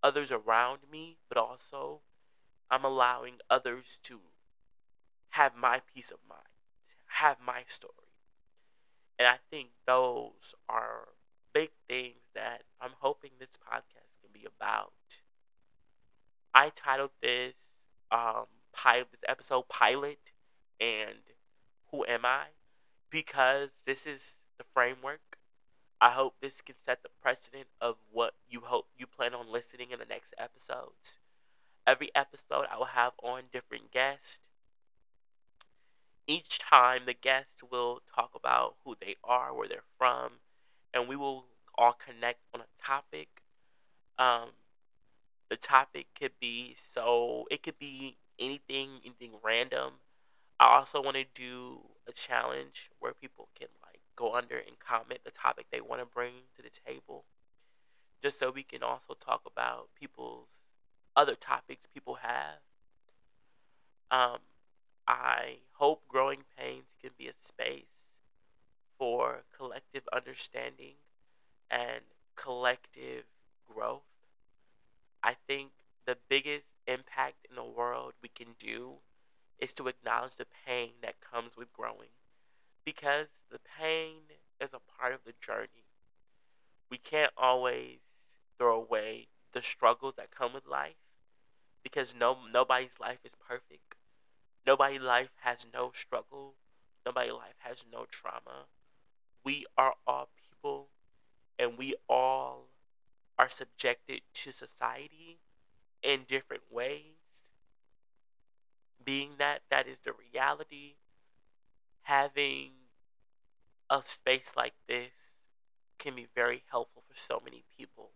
others 0.03 0.31
around 0.31 0.81
me, 0.91 1.17
but 1.29 1.37
also 1.37 2.01
I'm 2.71 2.85
allowing 2.85 3.39
others 3.49 3.99
to 4.03 4.21
have 5.31 5.55
my 5.55 5.81
peace 5.93 6.11
of 6.11 6.19
mind, 6.29 6.47
have 7.07 7.39
my 7.41 7.63
story. 7.67 8.02
And 9.23 9.31
I 9.31 9.39
think 9.49 9.69
those 9.87 10.53
are 10.67 11.07
big 11.53 11.69
things 11.87 12.19
that 12.35 12.63
I'm 12.81 12.91
hoping 12.99 13.31
this 13.39 13.55
podcast 13.55 14.19
can 14.19 14.31
be 14.33 14.45
about. 14.45 14.91
I 16.53 16.71
titled 16.75 17.11
this 17.21 17.53
um 18.11 18.47
pilot 18.73 19.07
this 19.11 19.21
episode 19.25 19.69
pilot 19.69 20.19
and 20.81 21.19
who 21.89 22.05
am 22.05 22.25
I? 22.25 22.47
Because 23.09 23.83
this 23.85 24.05
is 24.05 24.39
the 24.57 24.65
framework. 24.73 25.37
I 26.01 26.09
hope 26.09 26.35
this 26.41 26.59
can 26.59 26.75
set 26.83 27.01
the 27.01 27.09
precedent 27.21 27.67
of 27.79 27.95
what 28.11 28.33
you 28.49 28.59
hope 28.65 28.87
you 28.97 29.07
plan 29.07 29.33
on 29.33 29.49
listening 29.49 29.91
in 29.91 29.99
the 29.99 30.05
next 30.05 30.33
episodes. 30.37 31.17
Every 31.87 32.09
episode 32.13 32.65
I 32.69 32.77
will 32.77 32.91
have 32.91 33.13
on 33.23 33.43
different 33.53 33.89
guests. 33.91 34.39
Each 36.25 36.57
time 36.59 37.05
the 37.05 37.13
guests 37.13 37.61
will 37.69 38.01
talk 38.15 38.31
about 38.35 38.75
who 38.83 38.95
they 38.99 39.15
are, 39.23 39.53
where 39.53 39.67
they're 39.67 39.83
from, 39.97 40.33
and 40.93 41.07
we 41.07 41.15
will 41.15 41.45
all 41.77 41.93
connect 41.93 42.39
on 42.53 42.61
a 42.61 42.83
topic. 42.83 43.27
Um, 44.17 44.49
the 45.49 45.57
topic 45.57 46.07
could 46.17 46.31
be 46.39 46.75
so 46.77 47.45
it 47.51 47.61
could 47.63 47.77
be 47.77 48.17
anything 48.39 49.01
anything 49.05 49.31
random. 49.43 49.93
I 50.59 50.77
also 50.77 51.01
want 51.01 51.17
to 51.17 51.25
do 51.33 51.79
a 52.07 52.11
challenge 52.11 52.89
where 52.99 53.13
people 53.13 53.49
can 53.59 53.67
like 53.83 53.99
go 54.15 54.33
under 54.35 54.57
and 54.57 54.79
comment 54.79 55.21
the 55.25 55.31
topic 55.31 55.65
they 55.71 55.81
want 55.81 56.01
to 56.01 56.05
bring 56.05 56.33
to 56.55 56.61
the 56.61 56.69
table. 56.69 57.25
Just 58.21 58.39
so 58.39 58.51
we 58.51 58.63
can 58.63 58.83
also 58.83 59.13
talk 59.13 59.41
about 59.45 59.89
people's 59.99 60.63
other 61.15 61.35
topics 61.35 61.85
people 61.85 62.15
have. 62.15 62.59
Um, 64.11 64.39
i 65.07 65.59
hope 65.73 66.07
growing 66.09 66.43
pains 66.57 66.93
can 67.01 67.11
be 67.17 67.27
a 67.27 67.33
space 67.39 68.19
for 68.97 69.43
collective 69.55 70.07
understanding 70.13 70.95
and 71.71 72.01
collective 72.35 73.25
growth 73.67 74.03
I 75.23 75.33
think 75.33 75.71
the 76.05 76.19
biggest 76.29 76.67
impact 76.85 77.47
in 77.49 77.55
the 77.55 77.63
world 77.63 78.13
we 78.21 78.29
can 78.29 78.53
do 78.59 78.99
is 79.59 79.73
to 79.73 79.87
acknowledge 79.87 80.35
the 80.35 80.45
pain 80.45 80.93
that 81.01 81.19
comes 81.21 81.57
with 81.57 81.73
growing. 81.73 82.11
Because 82.85 83.29
the 83.49 83.59
pain 83.59 84.23
is 84.59 84.73
a 84.73 84.79
part 84.79 85.13
of 85.13 85.23
the 85.25 85.33
journey. 85.41 85.85
We 86.89 86.97
can't 86.97 87.33
always 87.35 87.99
throw 88.57 88.77
away 88.77 89.27
the 89.51 89.61
struggles 89.61 90.15
that 90.15 90.31
come 90.31 90.53
with 90.53 90.65
life 90.65 90.95
because 91.83 92.15
no 92.15 92.45
nobody's 92.47 92.99
life 92.99 93.25
is 93.25 93.35
perfect. 93.35 93.92
Nobody's 94.65 95.01
life 95.01 95.31
has 95.41 95.65
no 95.73 95.91
struggle. 95.93 96.55
Nobody's 97.05 97.33
life 97.33 97.57
has 97.59 97.83
no 97.91 98.05
trauma. 98.09 98.67
We 99.43 99.65
are 99.77 99.93
all 100.07 100.29
people 100.49 100.87
and 101.59 101.77
we 101.77 101.95
all 102.07 102.69
are 103.37 103.49
subjected 103.49 104.21
to 104.33 104.51
society 104.51 105.39
in 106.01 106.21
different 106.27 106.63
ways. 106.71 107.49
Being 109.03 109.31
that 109.37 109.63
that 109.69 109.87
is 109.87 109.99
the 109.99 110.13
reality, 110.13 110.95
having 112.03 112.71
a 113.89 114.01
space 114.01 114.53
like 114.55 114.73
this 114.87 115.11
can 115.99 116.15
be 116.15 116.27
very 116.33 116.63
helpful 116.71 117.03
for 117.07 117.15
so 117.17 117.41
many 117.43 117.63
people 117.77 118.11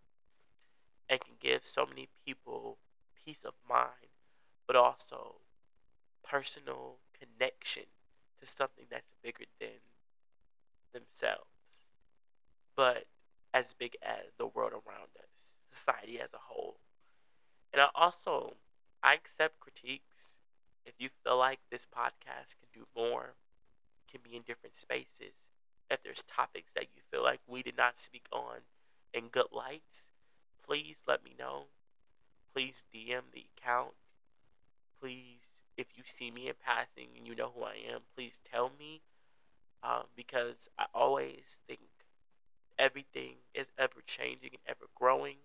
and 1.09 1.19
can 1.19 1.35
give 1.39 1.65
so 1.65 1.85
many 1.85 2.07
people 2.25 2.77
peace 3.25 3.43
of 3.43 3.53
mind, 3.67 4.11
but 4.65 4.75
also 4.75 5.35
personal 6.29 6.97
connection 7.19 7.83
to 8.39 8.45
something 8.45 8.85
that's 8.89 9.13
bigger 9.23 9.45
than 9.59 9.79
themselves. 10.93 11.85
But 12.75 13.05
as 13.53 13.73
big 13.73 13.97
as 14.01 14.33
the 14.37 14.47
world 14.47 14.71
around 14.73 15.09
us, 15.17 15.55
society 15.73 16.19
as 16.19 16.33
a 16.33 16.37
whole. 16.37 16.77
And 17.73 17.81
I 17.81 17.89
also 17.95 18.57
I 19.03 19.13
accept 19.13 19.59
critiques. 19.59 20.37
If 20.85 20.93
you 20.99 21.09
feel 21.23 21.37
like 21.37 21.59
this 21.69 21.85
podcast 21.85 22.55
can 22.59 22.69
do 22.73 22.87
more, 22.95 23.35
can 24.11 24.21
be 24.23 24.35
in 24.35 24.43
different 24.43 24.75
spaces, 24.75 25.49
if 25.89 26.03
there's 26.03 26.23
topics 26.23 26.71
that 26.75 26.87
you 26.95 27.01
feel 27.11 27.23
like 27.23 27.41
we 27.47 27.63
did 27.63 27.77
not 27.77 27.99
speak 27.99 28.25
on 28.31 28.59
in 29.13 29.29
good 29.29 29.47
lights, 29.51 30.09
please 30.65 31.03
let 31.07 31.23
me 31.23 31.35
know. 31.37 31.67
Please 32.53 32.83
DM 32.93 33.25
the 33.33 33.45
account. 33.57 33.93
Please, 34.99 35.46
if 35.77 35.87
you 35.95 36.03
see 36.05 36.31
me 36.31 36.47
in 36.47 36.55
passing 36.63 37.09
and 37.17 37.27
you 37.27 37.35
know 37.35 37.51
who 37.55 37.63
I 37.63 37.75
am, 37.93 38.01
please 38.15 38.39
tell 38.49 38.71
me. 38.77 39.01
Um, 39.83 40.03
because 40.15 40.69
I 40.77 40.85
always 40.93 41.59
think 41.67 41.81
everything 42.79 43.35
is 43.53 43.67
ever 43.77 44.01
changing 44.05 44.49
and 44.53 44.61
ever 44.67 44.87
growing. 44.95 45.37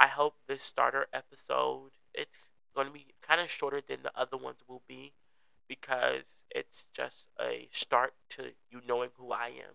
I 0.00 0.06
hope 0.06 0.34
this 0.46 0.62
starter 0.62 1.06
episode 1.12 1.90
it's 2.14 2.48
going 2.74 2.86
to 2.86 2.92
be 2.92 3.06
kind 3.20 3.40
of 3.40 3.50
shorter 3.50 3.80
than 3.86 4.02
the 4.02 4.12
other 4.18 4.36
ones 4.36 4.64
will 4.66 4.82
be 4.88 5.12
because 5.68 6.44
it's 6.54 6.88
just 6.92 7.28
a 7.40 7.68
start 7.70 8.14
to 8.30 8.52
you 8.70 8.80
knowing 8.86 9.10
who 9.16 9.32
I 9.32 9.48
am 9.48 9.74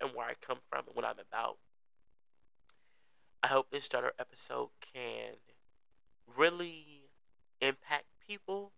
and 0.00 0.10
where 0.14 0.26
I 0.26 0.34
come 0.40 0.58
from 0.68 0.84
and 0.86 0.94
what 0.94 1.04
I'm 1.04 1.18
about. 1.30 1.58
I 3.42 3.48
hope 3.48 3.70
this 3.70 3.84
starter 3.84 4.12
episode 4.18 4.70
can 4.80 5.34
really 6.36 7.08
impact 7.60 8.04
people 8.26 8.72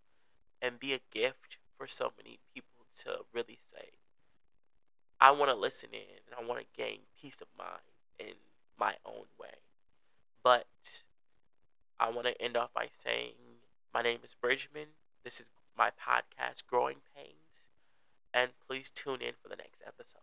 and 0.61 0.79
be 0.81 0.93
a 0.93 1.01
gift 1.13 1.59
for 1.77 1.87
so 1.87 2.13
many 2.17 2.39
people 2.55 2.87
to 3.01 3.25
really 3.33 3.59
say, 3.73 3.91
I 5.21 5.31
want 5.31 5.51
to 5.51 5.57
listen 5.57 5.91
in 5.93 6.21
and 6.27 6.35
I 6.39 6.47
want 6.49 6.61
to 6.61 6.81
gain 6.81 7.01
peace 7.21 7.41
of 7.41 7.49
mind 7.57 7.81
in 8.19 8.35
my 8.79 8.95
own 9.05 9.27
way. 9.39 9.55
But 10.43 10.67
I 11.99 12.11
want 12.11 12.27
to 12.27 12.41
end 12.41 12.57
off 12.57 12.73
by 12.73 12.89
saying, 13.05 13.35
my 13.93 14.03
name 14.03 14.21
is 14.23 14.35
Bridgeman. 14.35 14.89
This 15.25 15.41
is 15.41 15.51
my 15.77 15.91
podcast, 15.91 16.67
Growing 16.67 16.99
Pains. 17.17 17.65
And 18.33 18.51
please 18.67 18.91
tune 18.91 19.21
in 19.21 19.33
for 19.43 19.49
the 19.49 19.57
next 19.57 19.83
episode. 19.87 20.21